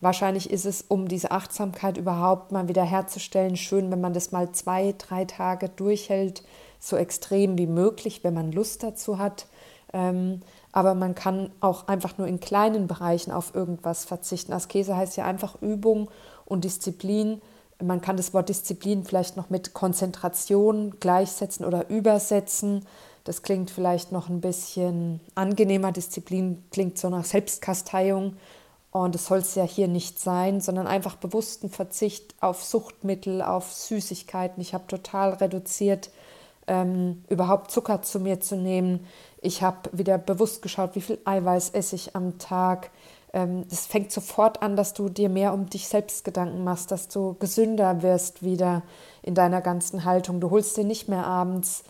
Wahrscheinlich 0.00 0.50
ist 0.50 0.66
es, 0.66 0.82
um 0.82 1.08
diese 1.08 1.30
Achtsamkeit 1.30 1.96
überhaupt 1.96 2.52
mal 2.52 2.68
wieder 2.68 2.82
herzustellen, 2.82 3.56
schön, 3.56 3.90
wenn 3.90 4.00
man 4.00 4.12
das 4.12 4.32
mal 4.32 4.52
zwei, 4.52 4.94
drei 4.98 5.24
Tage 5.24 5.68
durchhält, 5.68 6.42
so 6.80 6.96
extrem 6.96 7.56
wie 7.56 7.66
möglich, 7.66 8.22
wenn 8.24 8.34
man 8.34 8.52
Lust 8.52 8.82
dazu 8.82 9.18
hat. 9.18 9.46
Ähm, 9.92 10.42
aber 10.72 10.94
man 10.94 11.14
kann 11.14 11.50
auch 11.60 11.88
einfach 11.88 12.18
nur 12.18 12.26
in 12.26 12.40
kleinen 12.40 12.88
Bereichen 12.88 13.30
auf 13.30 13.54
irgendwas 13.54 14.04
verzichten. 14.04 14.52
Askese 14.52 14.96
heißt 14.96 15.16
ja 15.16 15.24
einfach 15.24 15.62
Übung 15.62 16.10
und 16.44 16.64
Disziplin. 16.64 17.40
Man 17.82 18.00
kann 18.00 18.16
das 18.16 18.32
Wort 18.32 18.48
Disziplin 18.48 19.04
vielleicht 19.04 19.36
noch 19.36 19.50
mit 19.50 19.74
Konzentration 19.74 20.98
gleichsetzen 20.98 21.64
oder 21.66 21.90
übersetzen. 21.90 22.86
Das 23.24 23.42
klingt 23.42 23.70
vielleicht 23.70 24.12
noch 24.12 24.28
ein 24.28 24.40
bisschen 24.40 25.20
angenehmer. 25.34 25.92
Disziplin 25.92 26.64
klingt 26.70 26.96
so 26.96 27.10
nach 27.10 27.24
Selbstkasteiung. 27.24 28.36
Und 28.92 29.14
das 29.14 29.26
soll 29.26 29.38
es 29.38 29.54
ja 29.54 29.64
hier 29.64 29.88
nicht 29.88 30.18
sein, 30.18 30.60
sondern 30.62 30.86
einfach 30.86 31.16
bewussten 31.16 31.68
Verzicht 31.68 32.34
auf 32.40 32.64
Suchtmittel, 32.64 33.42
auf 33.42 33.72
Süßigkeiten. 33.72 34.62
Ich 34.62 34.72
habe 34.72 34.86
total 34.86 35.34
reduziert, 35.34 36.10
ähm, 36.66 37.24
überhaupt 37.28 37.70
Zucker 37.70 38.00
zu 38.02 38.20
mir 38.20 38.40
zu 38.40 38.56
nehmen. 38.56 39.06
Ich 39.42 39.62
habe 39.62 39.90
wieder 39.92 40.16
bewusst 40.16 40.62
geschaut, 40.62 40.94
wie 40.94 41.02
viel 41.02 41.18
Eiweiß 41.24 41.70
esse 41.70 41.94
ich 41.94 42.16
am 42.16 42.38
Tag. 42.38 42.90
Ähm, 43.36 43.66
es 43.70 43.84
fängt 43.84 44.10
sofort 44.12 44.62
an, 44.62 44.76
dass 44.76 44.94
du 44.94 45.10
dir 45.10 45.28
mehr 45.28 45.52
um 45.52 45.68
dich 45.68 45.88
selbst 45.88 46.24
Gedanken 46.24 46.64
machst, 46.64 46.90
dass 46.90 47.08
du 47.08 47.36
gesünder 47.38 48.00
wirst 48.00 48.42
wieder 48.42 48.82
in 49.20 49.34
deiner 49.34 49.60
ganzen 49.60 50.06
Haltung. 50.06 50.40
Du 50.40 50.50
holst 50.50 50.74
dir 50.78 50.84
nicht 50.84 51.06
mehr 51.06 51.26
abends 51.26 51.84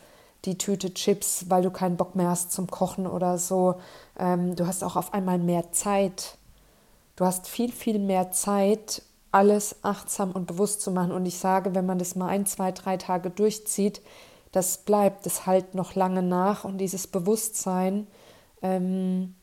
die 0.45 0.59
Tüte 0.59 0.93
Chips, 0.93 1.47
weil 1.49 1.63
du 1.63 1.71
keinen 1.71 1.97
Bock 1.97 2.17
mehr 2.17 2.31
hast 2.31 2.51
zum 2.51 2.69
Kochen 2.69 3.07
oder 3.07 3.39
so. 3.39 3.77
Ähm, 4.19 4.57
du 4.57 4.67
hast 4.67 4.83
auch 4.83 4.97
auf 4.97 5.15
einmal 5.15 5.39
mehr 5.39 5.71
Zeit. 5.71 6.37
Du 7.15 7.25
hast 7.25 7.47
viel, 7.47 7.71
viel 7.71 8.01
mehr 8.01 8.33
Zeit, 8.33 9.03
alles 9.31 9.77
achtsam 9.83 10.33
und 10.33 10.49
bewusst 10.49 10.83
zu 10.83 10.91
machen. 10.91 11.13
Und 11.13 11.27
ich 11.27 11.39
sage, 11.39 11.77
wenn 11.77 11.87
man 11.87 12.01
das 12.01 12.17
mal 12.17 12.27
ein, 12.27 12.47
zwei, 12.47 12.73
drei 12.73 12.97
Tage 12.97 13.31
durchzieht, 13.31 14.03
das 14.51 14.79
bleibt, 14.79 15.27
das 15.27 15.47
halt 15.47 15.77
noch 15.77 15.95
lange 15.95 16.25
nach. 16.25 16.65
Und 16.65 16.79
dieses 16.79 17.07
Bewusstsein 17.07 18.09
ähm, 18.63 19.37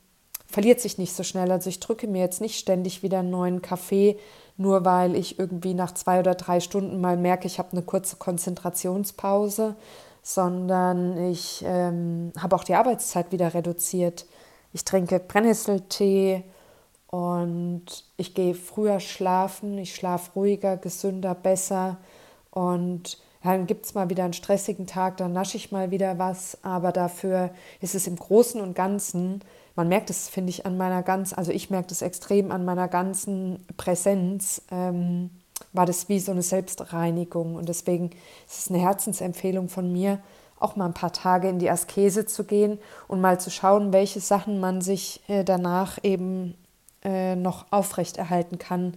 verliert 0.53 0.79
sich 0.79 0.99
nicht 0.99 1.15
so 1.15 1.23
schnell. 1.23 1.51
Also 1.51 1.67
ich 1.67 1.79
drücke 1.79 2.07
mir 2.07 2.21
jetzt 2.21 2.39
nicht 2.39 2.59
ständig 2.59 3.01
wieder 3.01 3.19
einen 3.19 3.31
neuen 3.31 3.63
Kaffee, 3.63 4.19
nur 4.55 4.85
weil 4.85 5.15
ich 5.15 5.39
irgendwie 5.39 5.73
nach 5.73 5.95
zwei 5.95 6.19
oder 6.19 6.35
drei 6.35 6.59
Stunden 6.59 7.01
mal 7.01 7.17
merke, 7.17 7.47
ich 7.47 7.57
habe 7.57 7.71
eine 7.71 7.81
kurze 7.81 8.17
Konzentrationspause, 8.17 9.75
sondern 10.21 11.17
ich 11.31 11.63
ähm, 11.65 12.31
habe 12.37 12.55
auch 12.55 12.63
die 12.63 12.75
Arbeitszeit 12.75 13.31
wieder 13.31 13.55
reduziert. 13.55 14.27
Ich 14.73 14.85
trinke 14.85 15.19
Brennnesseltee 15.19 16.43
und 17.07 18.05
ich 18.17 18.35
gehe 18.35 18.53
früher 18.53 18.99
schlafen, 18.99 19.79
ich 19.79 19.95
schlafe 19.95 20.33
ruhiger, 20.35 20.77
gesünder, 20.77 21.33
besser 21.33 21.97
und 22.51 23.17
dann 23.43 23.65
gibt 23.65 23.85
es 23.85 23.95
mal 23.95 24.11
wieder 24.11 24.23
einen 24.23 24.33
stressigen 24.33 24.85
Tag, 24.85 25.17
dann 25.17 25.33
nasche 25.33 25.57
ich 25.57 25.71
mal 25.71 25.89
wieder 25.89 26.19
was, 26.19 26.59
aber 26.61 26.91
dafür 26.91 27.49
ist 27.81 27.95
es 27.95 28.05
im 28.05 28.17
Großen 28.17 28.61
und 28.61 28.75
Ganzen, 28.75 29.41
man 29.75 29.87
merkt 29.87 30.09
es, 30.09 30.29
finde 30.29 30.51
ich, 30.51 30.65
an 30.65 30.77
meiner 30.77 31.03
ganz, 31.03 31.33
also 31.33 31.51
ich 31.51 31.69
merke 31.69 31.87
das 31.87 32.01
extrem 32.01 32.51
an 32.51 32.65
meiner 32.65 32.87
ganzen 32.87 33.65
Präsenz, 33.77 34.61
ähm, 34.71 35.31
war 35.71 35.85
das 35.85 36.09
wie 36.09 36.19
so 36.19 36.31
eine 36.31 36.43
Selbstreinigung. 36.43 37.55
Und 37.55 37.69
deswegen 37.69 38.11
ist 38.47 38.59
es 38.59 38.69
eine 38.69 38.79
Herzensempfehlung 38.79 39.69
von 39.69 39.91
mir, 39.91 40.19
auch 40.59 40.75
mal 40.75 40.85
ein 40.85 40.93
paar 40.93 41.13
Tage 41.13 41.49
in 41.49 41.59
die 41.59 41.69
Askese 41.69 42.25
zu 42.25 42.43
gehen 42.43 42.79
und 43.07 43.21
mal 43.21 43.39
zu 43.39 43.49
schauen, 43.49 43.91
welche 43.91 44.19
Sachen 44.19 44.59
man 44.59 44.81
sich 44.81 45.21
äh, 45.27 45.43
danach 45.43 45.99
eben 46.03 46.55
äh, 47.03 47.35
noch 47.35 47.65
aufrechterhalten 47.71 48.59
kann. 48.59 48.93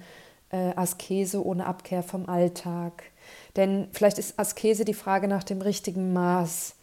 Äh, 0.51 0.75
Askese 0.77 1.45
ohne 1.45 1.67
Abkehr 1.67 2.03
vom 2.03 2.29
Alltag. 2.29 3.05
Denn 3.57 3.89
vielleicht 3.93 4.19
ist 4.19 4.39
Askese 4.39 4.85
die 4.85 4.95
Frage 4.95 5.27
nach 5.27 5.43
dem 5.43 5.61
richtigen 5.61 6.13
Maß. 6.13 6.75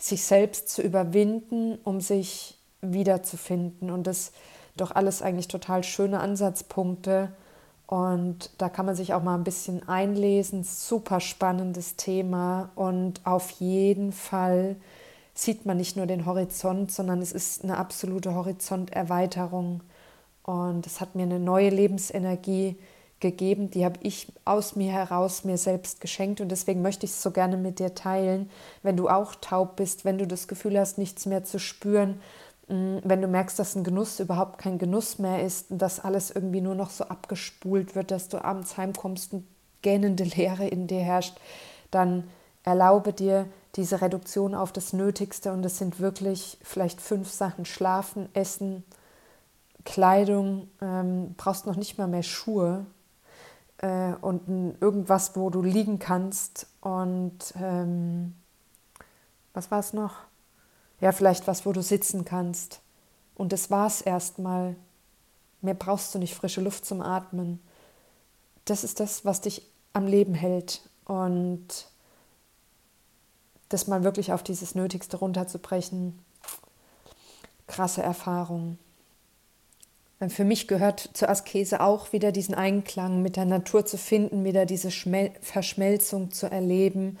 sich 0.00 0.22
selbst 0.22 0.68
zu 0.68 0.82
überwinden, 0.82 1.76
um 1.82 2.00
sich 2.00 2.57
wiederzufinden. 2.80 3.90
Und 3.90 4.06
das 4.06 4.32
doch 4.76 4.90
alles 4.92 5.22
eigentlich 5.22 5.48
total 5.48 5.84
schöne 5.84 6.20
Ansatzpunkte. 6.20 7.30
Und 7.86 8.50
da 8.58 8.68
kann 8.68 8.86
man 8.86 8.94
sich 8.94 9.14
auch 9.14 9.22
mal 9.22 9.34
ein 9.34 9.44
bisschen 9.44 9.88
einlesen. 9.88 10.62
Super 10.64 11.20
spannendes 11.20 11.96
Thema. 11.96 12.70
Und 12.74 13.20
auf 13.24 13.50
jeden 13.52 14.12
Fall 14.12 14.76
sieht 15.34 15.66
man 15.66 15.76
nicht 15.76 15.96
nur 15.96 16.06
den 16.06 16.26
Horizont, 16.26 16.92
sondern 16.92 17.22
es 17.22 17.32
ist 17.32 17.64
eine 17.64 17.78
absolute 17.78 18.34
Horizonterweiterung. 18.34 19.82
Und 20.42 20.86
es 20.86 21.00
hat 21.00 21.14
mir 21.14 21.22
eine 21.22 21.38
neue 21.38 21.70
Lebensenergie 21.70 22.76
gegeben, 23.20 23.70
die 23.70 23.84
habe 23.84 23.98
ich 24.02 24.32
aus 24.44 24.76
mir 24.76 24.92
heraus 24.92 25.44
mir 25.44 25.58
selbst 25.58 26.00
geschenkt 26.00 26.40
und 26.40 26.50
deswegen 26.50 26.82
möchte 26.82 27.04
ich 27.04 27.12
es 27.12 27.22
so 27.22 27.32
gerne 27.32 27.56
mit 27.56 27.80
dir 27.80 27.94
teilen, 27.94 28.48
wenn 28.82 28.96
du 28.96 29.08
auch 29.08 29.34
taub 29.34 29.76
bist, 29.76 30.04
wenn 30.04 30.18
du 30.18 30.26
das 30.26 30.46
Gefühl 30.46 30.78
hast, 30.78 30.98
nichts 30.98 31.26
mehr 31.26 31.42
zu 31.42 31.58
spüren, 31.58 32.20
wenn 32.68 33.22
du 33.22 33.28
merkst, 33.28 33.58
dass 33.58 33.74
ein 33.74 33.84
Genuss 33.84 34.20
überhaupt 34.20 34.58
kein 34.58 34.78
Genuss 34.78 35.18
mehr 35.18 35.42
ist 35.42 35.70
und 35.70 35.78
dass 35.78 36.00
alles 36.00 36.30
irgendwie 36.30 36.60
nur 36.60 36.74
noch 36.74 36.90
so 36.90 37.04
abgespult 37.04 37.94
wird, 37.94 38.10
dass 38.10 38.28
du 38.28 38.44
abends 38.44 38.76
heimkommst 38.76 39.32
und 39.32 39.46
gähnende 39.82 40.24
Leere 40.24 40.66
in 40.66 40.86
dir 40.86 41.00
herrscht, 41.00 41.38
dann 41.90 42.24
erlaube 42.64 43.12
dir 43.12 43.46
diese 43.76 44.02
Reduktion 44.02 44.54
auf 44.54 44.72
das 44.72 44.92
Nötigste 44.92 45.52
und 45.52 45.64
es 45.64 45.78
sind 45.78 46.00
wirklich 46.00 46.58
vielleicht 46.62 47.00
fünf 47.00 47.30
Sachen, 47.30 47.64
Schlafen, 47.64 48.28
Essen, 48.34 48.84
Kleidung, 49.84 50.68
ähm, 50.82 51.34
brauchst 51.36 51.66
noch 51.66 51.76
nicht 51.76 51.96
mal 51.96 52.08
mehr 52.08 52.22
Schuhe, 52.22 52.84
äh, 53.78 54.12
und 54.20 54.76
irgendwas, 54.80 55.36
wo 55.36 55.50
du 55.50 55.62
liegen 55.62 55.98
kannst. 55.98 56.66
Und 56.80 57.38
ähm, 57.60 58.34
was 59.54 59.70
war 59.70 59.80
es 59.80 59.92
noch? 59.92 60.16
Ja, 61.00 61.12
vielleicht 61.12 61.46
was, 61.46 61.64
wo 61.64 61.72
du 61.72 61.82
sitzen 61.82 62.24
kannst. 62.24 62.80
Und 63.34 63.52
das 63.52 63.70
war's 63.70 64.00
erstmal. 64.00 64.74
Mehr 65.60 65.74
brauchst 65.74 66.14
du 66.14 66.18
nicht, 66.18 66.34
frische 66.34 66.60
Luft 66.60 66.84
zum 66.84 67.00
Atmen. 67.00 67.60
Das 68.64 68.84
ist 68.84 69.00
das, 69.00 69.24
was 69.24 69.40
dich 69.40 69.62
am 69.92 70.06
Leben 70.06 70.34
hält. 70.34 70.82
Und 71.04 71.68
das 73.68 73.86
mal 73.86 74.04
wirklich 74.04 74.32
auf 74.32 74.42
dieses 74.42 74.74
Nötigste 74.74 75.16
runterzubrechen. 75.18 76.18
Krasse 77.66 78.02
Erfahrung. 78.02 78.78
Für 80.28 80.44
mich 80.44 80.66
gehört 80.66 81.10
zur 81.12 81.28
Askese 81.28 81.80
auch 81.80 82.12
wieder 82.12 82.32
diesen 82.32 82.54
Einklang 82.54 83.22
mit 83.22 83.36
der 83.36 83.44
Natur 83.44 83.86
zu 83.86 83.96
finden, 83.96 84.42
wieder 84.44 84.66
diese 84.66 84.90
Schmel 84.90 85.30
Verschmelzung 85.40 86.32
zu 86.32 86.50
erleben 86.50 87.18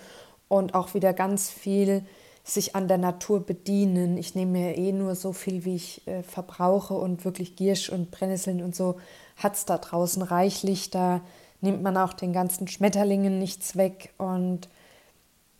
und 0.48 0.74
auch 0.74 0.94
wieder 0.94 1.12
ganz 1.12 1.48
viel 1.48 2.04
sich 2.50 2.74
an 2.74 2.88
der 2.88 2.98
Natur 2.98 3.44
bedienen. 3.44 4.16
Ich 4.16 4.34
nehme 4.34 4.52
mir 4.52 4.76
eh 4.76 4.92
nur 4.92 5.14
so 5.14 5.32
viel, 5.32 5.64
wie 5.64 5.76
ich 5.76 6.06
äh, 6.06 6.22
verbrauche 6.22 6.94
und 6.94 7.24
wirklich 7.24 7.56
Giersch 7.56 7.90
und 7.90 8.10
Brennnesseln 8.10 8.62
und 8.62 8.74
so 8.74 8.96
hat 9.36 9.54
es 9.54 9.64
da 9.64 9.78
draußen 9.78 10.22
reichlich. 10.22 10.90
Da 10.90 11.20
nimmt 11.60 11.82
man 11.82 11.96
auch 11.96 12.12
den 12.12 12.32
ganzen 12.32 12.68
Schmetterlingen 12.68 13.38
nichts 13.38 13.76
weg 13.76 14.12
und 14.18 14.68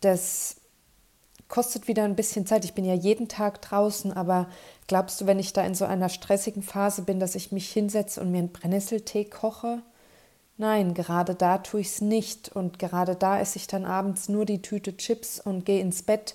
das 0.01 0.57
kostet 1.49 1.89
wieder 1.89 2.05
ein 2.05 2.17
bisschen 2.17 2.47
Zeit. 2.47 2.65
Ich 2.65 2.75
bin 2.75 2.85
ja 2.85 2.95
jeden 2.95 3.29
Tag 3.29 3.63
draußen, 3.63 4.13
aber 4.13 4.49
glaubst 4.87 5.21
du, 5.21 5.27
wenn 5.27 5.39
ich 5.39 5.53
da 5.53 5.65
in 5.65 5.75
so 5.75 5.85
einer 5.85 6.09
stressigen 6.09 6.63
Phase 6.63 7.03
bin, 7.03 7.21
dass 7.21 7.35
ich 7.35 7.53
mich 7.53 7.71
hinsetze 7.71 8.21
und 8.21 8.31
mir 8.31 8.39
einen 8.39 8.53
Brennnesseltee 8.53 9.25
koche? 9.25 9.83
Nein, 10.59 10.93
gerade 10.93 11.35
da 11.35 11.59
tue 11.59 11.81
ich 11.81 11.89
es 11.89 12.01
nicht. 12.01 12.51
Und 12.55 12.79
gerade 12.79 13.15
da 13.15 13.41
esse 13.41 13.57
ich 13.57 13.67
dann 13.67 13.85
abends 13.85 14.29
nur 14.29 14.45
die 14.45 14.61
Tüte 14.61 14.97
Chips 14.97 15.41
und 15.41 15.65
gehe 15.65 15.81
ins 15.81 16.03
Bett 16.03 16.35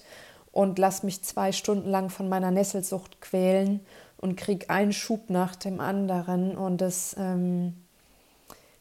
und 0.54 0.80
lass 0.80 1.04
mich 1.04 1.24
zwei 1.24 1.52
Stunden 1.52 1.89
lang 1.89 2.10
von 2.10 2.30
meiner 2.30 2.52
Nesselsucht 2.52 3.20
quälen 3.20 3.82
und 4.18 4.38
krieg 4.38 4.70
einen 4.70 4.94
Schub 4.94 5.30
nach 5.30 5.58
dem 5.58 5.82
anderen. 5.82 6.56
Und 6.56 6.80
das 6.80 7.16
ähm, 7.20 7.74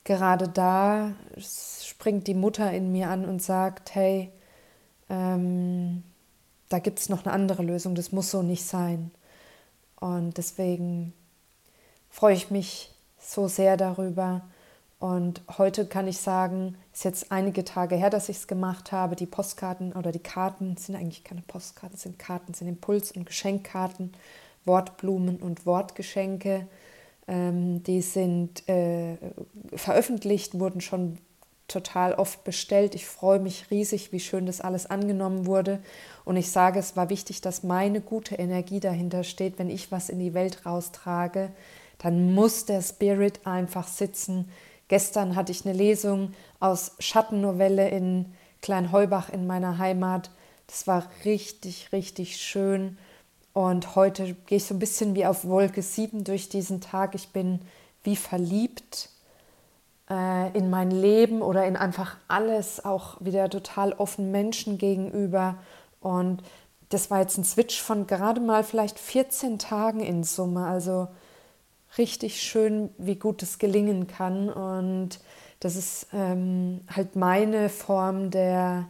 gerade 0.04 0.48
da 0.48 1.12
springt 1.38 2.28
die 2.28 2.34
Mutter 2.34 2.70
in 2.70 2.92
mir 2.92 3.08
an 3.08 3.24
und 3.24 3.42
sagt, 3.42 3.94
hey, 3.94 4.30
ähm, 5.08 6.04
da 6.68 6.78
gibt 6.78 6.98
es 6.98 7.08
noch 7.08 7.24
eine 7.24 7.34
andere 7.34 7.62
Lösung, 7.62 7.94
das 7.94 8.12
muss 8.12 8.30
so 8.30 8.42
nicht 8.42 8.64
sein. 8.64 9.10
Und 9.98 10.36
deswegen 10.36 11.12
freue 12.10 12.34
ich 12.34 12.50
mich 12.50 12.90
so 13.18 13.48
sehr 13.48 13.76
darüber. 13.76 14.42
Und 15.02 15.42
heute 15.58 15.86
kann 15.86 16.06
ich 16.06 16.18
sagen, 16.18 16.76
ist 16.92 17.02
jetzt 17.02 17.32
einige 17.32 17.64
Tage 17.64 17.96
her, 17.96 18.08
dass 18.08 18.28
ich 18.28 18.36
es 18.36 18.46
gemacht 18.46 18.92
habe. 18.92 19.16
Die 19.16 19.26
Postkarten 19.26 19.94
oder 19.94 20.12
die 20.12 20.20
Karten 20.20 20.76
sind 20.76 20.94
eigentlich 20.94 21.24
keine 21.24 21.40
Postkarten, 21.40 21.98
sind 21.98 22.20
Karten, 22.20 22.54
sind 22.54 22.68
Impuls- 22.68 23.10
und 23.10 23.26
Geschenkkarten, 23.26 24.12
Wortblumen 24.64 25.38
und 25.38 25.66
Wortgeschenke. 25.66 26.68
Ähm, 27.26 27.82
die 27.82 28.00
sind 28.00 28.68
äh, 28.68 29.16
veröffentlicht, 29.74 30.60
wurden 30.60 30.80
schon 30.80 31.18
total 31.66 32.14
oft 32.14 32.44
bestellt. 32.44 32.94
Ich 32.94 33.06
freue 33.06 33.40
mich 33.40 33.72
riesig, 33.72 34.12
wie 34.12 34.20
schön 34.20 34.46
das 34.46 34.60
alles 34.60 34.86
angenommen 34.86 35.46
wurde. 35.46 35.80
Und 36.24 36.36
ich 36.36 36.52
sage, 36.52 36.78
es 36.78 36.96
war 36.96 37.10
wichtig, 37.10 37.40
dass 37.40 37.64
meine 37.64 38.02
gute 38.02 38.36
Energie 38.36 38.78
dahinter 38.78 39.24
steht. 39.24 39.58
Wenn 39.58 39.68
ich 39.68 39.90
was 39.90 40.10
in 40.10 40.20
die 40.20 40.32
Welt 40.32 40.64
raustrage, 40.64 41.50
dann 41.98 42.34
muss 42.34 42.66
der 42.66 42.82
Spirit 42.82 43.40
einfach 43.48 43.88
sitzen. 43.88 44.48
Gestern 44.92 45.36
hatte 45.36 45.52
ich 45.52 45.64
eine 45.64 45.72
Lesung 45.72 46.34
aus 46.60 46.96
Schattennovelle 46.98 47.88
in 47.88 48.34
Kleinheubach 48.60 49.30
in 49.30 49.46
meiner 49.46 49.78
Heimat. 49.78 50.28
Das 50.66 50.86
war 50.86 51.04
richtig, 51.24 51.92
richtig 51.92 52.36
schön. 52.36 52.98
Und 53.54 53.96
heute 53.96 54.34
gehe 54.44 54.58
ich 54.58 54.66
so 54.66 54.74
ein 54.74 54.78
bisschen 54.78 55.14
wie 55.14 55.24
auf 55.24 55.46
Wolke 55.46 55.80
7 55.80 56.24
durch 56.24 56.50
diesen 56.50 56.82
Tag. 56.82 57.14
Ich 57.14 57.30
bin 57.30 57.60
wie 58.02 58.16
verliebt 58.16 59.08
äh, 60.10 60.54
in 60.54 60.68
mein 60.68 60.90
Leben 60.90 61.40
oder 61.40 61.64
in 61.64 61.78
einfach 61.78 62.18
alles, 62.28 62.84
auch 62.84 63.16
wieder 63.18 63.48
total 63.48 63.94
offen 63.94 64.30
Menschen 64.30 64.76
gegenüber. 64.76 65.56
Und 66.02 66.42
das 66.90 67.10
war 67.10 67.20
jetzt 67.20 67.38
ein 67.38 67.44
Switch 67.44 67.80
von 67.80 68.06
gerade 68.06 68.42
mal 68.42 68.62
vielleicht 68.62 68.98
14 68.98 69.58
Tagen 69.58 70.00
in 70.00 70.22
Summe. 70.22 70.66
Also 70.66 71.08
richtig 71.98 72.40
schön, 72.42 72.90
wie 72.98 73.16
gut 73.16 73.42
es 73.42 73.58
gelingen 73.58 74.06
kann. 74.06 74.48
Und 74.48 75.20
das 75.60 75.76
ist 75.76 76.08
ähm, 76.12 76.80
halt 76.94 77.16
meine 77.16 77.68
Form 77.68 78.30
der, 78.30 78.86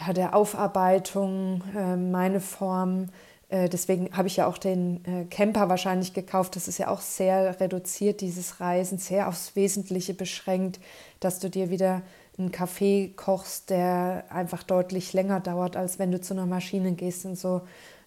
ja, 0.00 0.12
der 0.12 0.34
Aufarbeitung, 0.34 1.62
äh, 1.76 1.96
meine 1.96 2.40
Form 2.40 3.08
äh, 3.52 3.68
deswegen 3.68 4.08
habe 4.16 4.28
ich 4.28 4.36
ja 4.36 4.46
auch 4.46 4.56
den 4.56 5.04
äh, 5.04 5.24
Camper 5.26 5.68
wahrscheinlich 5.68 6.14
gekauft. 6.14 6.56
Das 6.56 6.68
ist 6.68 6.78
ja 6.78 6.88
auch 6.88 7.02
sehr 7.02 7.60
reduziert, 7.60 8.22
dieses 8.22 8.60
Reisen, 8.60 8.96
sehr 8.96 9.28
aufs 9.28 9.54
Wesentliche 9.54 10.14
beschränkt, 10.14 10.80
dass 11.20 11.38
du 11.38 11.50
dir 11.50 11.68
wieder 11.68 12.00
einen 12.38 12.50
Kaffee 12.50 13.12
kochst, 13.14 13.68
der 13.68 14.24
einfach 14.30 14.62
deutlich 14.62 15.12
länger 15.12 15.38
dauert, 15.40 15.76
als 15.76 15.98
wenn 15.98 16.10
du 16.10 16.18
zu 16.18 16.32
einer 16.32 16.46
Maschine 16.46 16.92
gehst 16.92 17.26
und 17.26 17.38
so. 17.38 17.60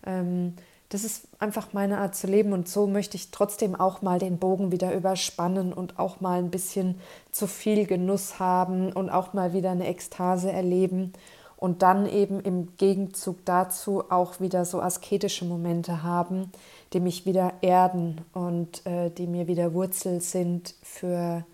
Ähm, 0.03 0.55
das 0.95 1.03
ist 1.03 1.27
einfach 1.39 1.73
meine 1.73 1.97
Art 1.97 2.15
zu 2.15 2.25
leben 2.25 2.53
und 2.53 2.69
so 2.69 2.87
möchte 2.87 3.17
ich 3.17 3.29
trotzdem 3.29 3.75
auch 3.75 4.01
mal 4.01 4.17
den 4.17 4.37
Bogen 4.37 4.71
wieder 4.71 4.95
überspannen 4.95 5.73
und 5.73 5.99
auch 5.99 6.21
mal 6.21 6.39
ein 6.39 6.49
bisschen 6.49 7.01
zu 7.31 7.47
viel 7.47 7.85
Genuss 7.85 8.39
haben 8.39 8.93
und 8.93 9.09
auch 9.09 9.33
mal 9.33 9.51
wieder 9.51 9.71
eine 9.71 9.87
Ekstase 9.87 10.53
erleben 10.53 11.11
und 11.57 11.81
dann 11.81 12.07
eben 12.07 12.39
im 12.39 12.77
Gegenzug 12.77 13.43
dazu 13.43 14.09
auch 14.09 14.39
wieder 14.39 14.63
so 14.63 14.79
asketische 14.79 15.43
Momente 15.43 16.01
haben, 16.01 16.49
die 16.93 17.01
mich 17.01 17.25
wieder 17.25 17.55
erden 17.59 18.21
und 18.31 18.85
äh, 18.85 19.09
die 19.09 19.27
mir 19.27 19.47
wieder 19.47 19.73
Wurzel 19.73 20.21
sind 20.21 20.75
für, 20.81 21.45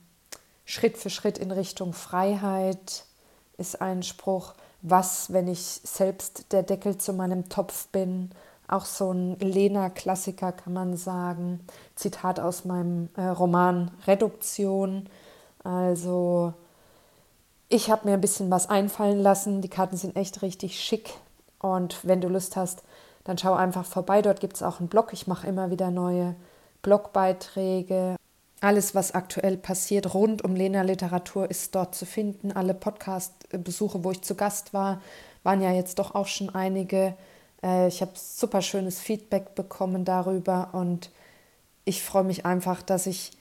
Schritt 0.65 0.97
für 0.99 1.11
Schritt 1.11 1.37
in 1.37 1.51
Richtung 1.51 1.93
Freiheit 1.93 3.07
ist 3.61 3.81
ein 3.81 4.03
Spruch, 4.03 4.55
was, 4.83 5.33
wenn 5.33 5.46
ich 5.46 5.61
selbst 5.61 6.53
der 6.53 6.62
Deckel 6.62 6.96
zu 6.96 7.12
meinem 7.12 7.49
Topf 7.49 7.87
bin. 7.88 8.31
Auch 8.66 8.85
so 8.85 9.12
ein 9.12 9.38
Lena-Klassiker 9.38 10.53
kann 10.53 10.73
man 10.73 10.96
sagen. 10.96 11.61
Zitat 11.96 12.40
aus 12.40 12.64
meinem 12.64 13.11
äh, 13.16 13.27
Roman 13.27 13.90
Reduktion. 14.07 15.09
Also 15.62 16.55
ich 17.68 17.90
habe 17.90 18.09
mir 18.09 18.14
ein 18.14 18.20
bisschen 18.20 18.51
was 18.51 18.68
einfallen 18.68 19.20
lassen. 19.20 19.61
Die 19.61 19.68
Karten 19.68 19.96
sind 19.96 20.16
echt 20.16 20.42
richtig 20.42 20.81
schick. 20.81 21.11
Und 21.59 21.99
wenn 22.05 22.20
du 22.20 22.29
Lust 22.29 22.57
hast, 22.57 22.83
dann 23.25 23.38
schau 23.38 23.55
einfach 23.55 23.85
vorbei. 23.85 24.23
Dort 24.23 24.40
gibt 24.40 24.57
es 24.57 24.62
auch 24.62 24.81
einen 24.81 24.88
Blog. 24.88 25.12
Ich 25.12 25.27
mache 25.27 25.46
immer 25.46 25.70
wieder 25.70 25.90
neue 25.90 26.35
Blogbeiträge. 26.83 28.16
Alles, 28.61 28.94
was 28.94 29.12
aktuell 29.12 29.57
passiert 29.57 30.12
rund 30.12 30.42
um 30.44 30.55
Lena 30.55 30.83
Literatur, 30.83 31.51
ist 31.51 31.75
dort 31.75 31.94
zu 31.94 32.05
finden. 32.05 32.53
Alle 32.53 32.75
Podcast-Besuche, 32.75 34.05
wo 34.05 34.11
ich 34.11 34.20
zu 34.20 34.35
Gast 34.35 34.75
war, 34.75 35.01
waren 35.42 35.62
ja 35.62 35.73
jetzt 35.73 35.99
doch 35.99 36.14
auch 36.14 36.27
schon 36.27 36.51
einige. 36.55 37.14
Äh, 37.62 37.88
ich 37.88 38.03
habe 38.03 38.12
super 38.14 38.61
schönes 38.61 39.01
Feedback 39.01 39.55
bekommen 39.55 40.05
darüber 40.05 40.70
und 40.73 41.11
ich 41.87 42.03
freue 42.03 42.25
mich 42.25 42.44
einfach, 42.44 42.83
dass 42.83 43.07
ich 43.07 43.33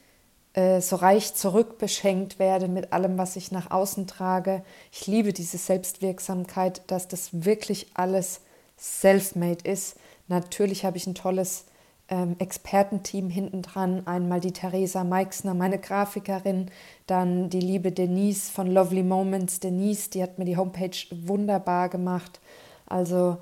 äh, 0.53 0.79
so 0.79 0.95
reich 0.95 1.35
zurückbeschenkt 1.35 2.39
werde 2.39 2.69
mit 2.69 2.93
allem, 2.93 3.17
was 3.17 3.35
ich 3.35 3.51
nach 3.51 3.71
außen 3.71 4.07
trage. 4.07 4.63
Ich 4.93 5.05
liebe 5.05 5.33
diese 5.33 5.57
Selbstwirksamkeit, 5.57 6.81
dass 6.87 7.09
das 7.09 7.43
wirklich 7.43 7.87
alles 7.93 8.39
self-made 8.77 9.69
ist. 9.69 9.97
Natürlich 10.29 10.85
habe 10.85 10.95
ich 10.95 11.07
ein 11.07 11.15
tolles 11.15 11.65
ähm, 12.09 12.35
Expertenteam 12.39 13.29
hinten 13.29 13.61
dran. 13.61 14.05
Einmal 14.05 14.39
die 14.39 14.51
Theresa 14.51 15.03
Meixner, 15.03 15.53
meine 15.53 15.79
Grafikerin, 15.79 16.71
dann 17.07 17.49
die 17.49 17.59
liebe 17.59 17.91
Denise 17.91 18.49
von 18.49 18.67
Lovely 18.67 19.03
Moments. 19.03 19.59
Denise, 19.59 20.09
die 20.09 20.23
hat 20.23 20.39
mir 20.39 20.45
die 20.45 20.57
Homepage 20.57 20.97
wunderbar 21.11 21.89
gemacht. 21.89 22.39
Also 22.87 23.37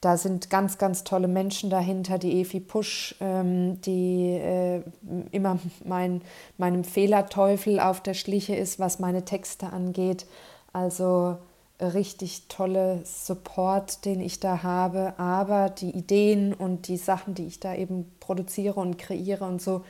da 0.00 0.16
sind 0.16 0.48
ganz, 0.48 0.78
ganz 0.78 1.02
tolle 1.02 1.28
Menschen 1.28 1.70
dahinter. 1.70 2.18
Die 2.18 2.40
Evi 2.40 2.60
Pusch, 2.60 3.16
ähm, 3.20 3.80
die 3.80 4.30
äh, 4.30 4.82
immer 5.32 5.58
mein, 5.84 6.22
meinem 6.56 6.84
Fehlerteufel 6.84 7.80
auf 7.80 8.00
der 8.00 8.14
Schliche 8.14 8.54
ist, 8.54 8.78
was 8.78 9.00
meine 9.00 9.24
Texte 9.24 9.72
angeht. 9.72 10.26
Also 10.72 11.38
richtig 11.80 12.48
tolle 12.48 13.00
Support, 13.04 14.04
den 14.04 14.20
ich 14.20 14.40
da 14.40 14.62
habe, 14.62 15.14
aber 15.18 15.70
die 15.70 15.90
Ideen 15.90 16.52
und 16.52 16.88
die 16.88 16.96
Sachen, 16.96 17.34
die 17.34 17.46
ich 17.46 17.60
da 17.60 17.74
eben 17.74 18.10
produziere 18.20 18.80
und 18.80 18.98
kreiere 18.98 19.44
und 19.44 19.62
so, 19.62 19.84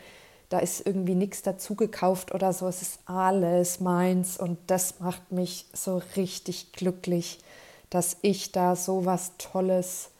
da 0.50 0.58
ist 0.58 0.86
irgendwie 0.86 1.14
nichts 1.14 1.42
dazu 1.42 1.74
gekauft 1.74 2.34
oder 2.34 2.52
so, 2.52 2.68
es 2.68 2.82
ist 2.82 3.00
alles 3.06 3.80
meins 3.80 4.38
und 4.38 4.58
das 4.66 5.00
macht 5.00 5.32
mich 5.32 5.66
so 5.72 6.00
richtig 6.16 6.72
glücklich, 6.72 7.40
dass 7.90 8.16
ich 8.22 8.52
da 8.52 8.76
so 8.76 9.04
was 9.04 9.32
Tolles 9.38 10.10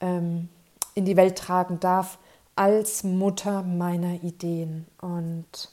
ähm, 0.00 0.48
in 0.94 1.04
die 1.04 1.16
Welt 1.16 1.36
tragen 1.36 1.80
darf 1.80 2.18
als 2.56 3.04
Mutter 3.04 3.62
meiner 3.62 4.22
Ideen. 4.22 4.86
Und 5.00 5.70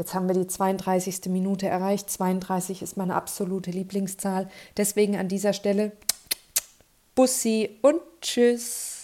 Jetzt 0.00 0.14
haben 0.14 0.28
wir 0.28 0.34
die 0.34 0.46
32. 0.46 1.26
Minute 1.26 1.68
erreicht. 1.68 2.08
32 2.08 2.80
ist 2.80 2.96
meine 2.96 3.14
absolute 3.14 3.70
Lieblingszahl. 3.70 4.48
Deswegen 4.78 5.18
an 5.18 5.28
dieser 5.28 5.52
Stelle 5.52 5.92
Bussi 7.14 7.76
und 7.82 8.00
Tschüss. 8.22 8.99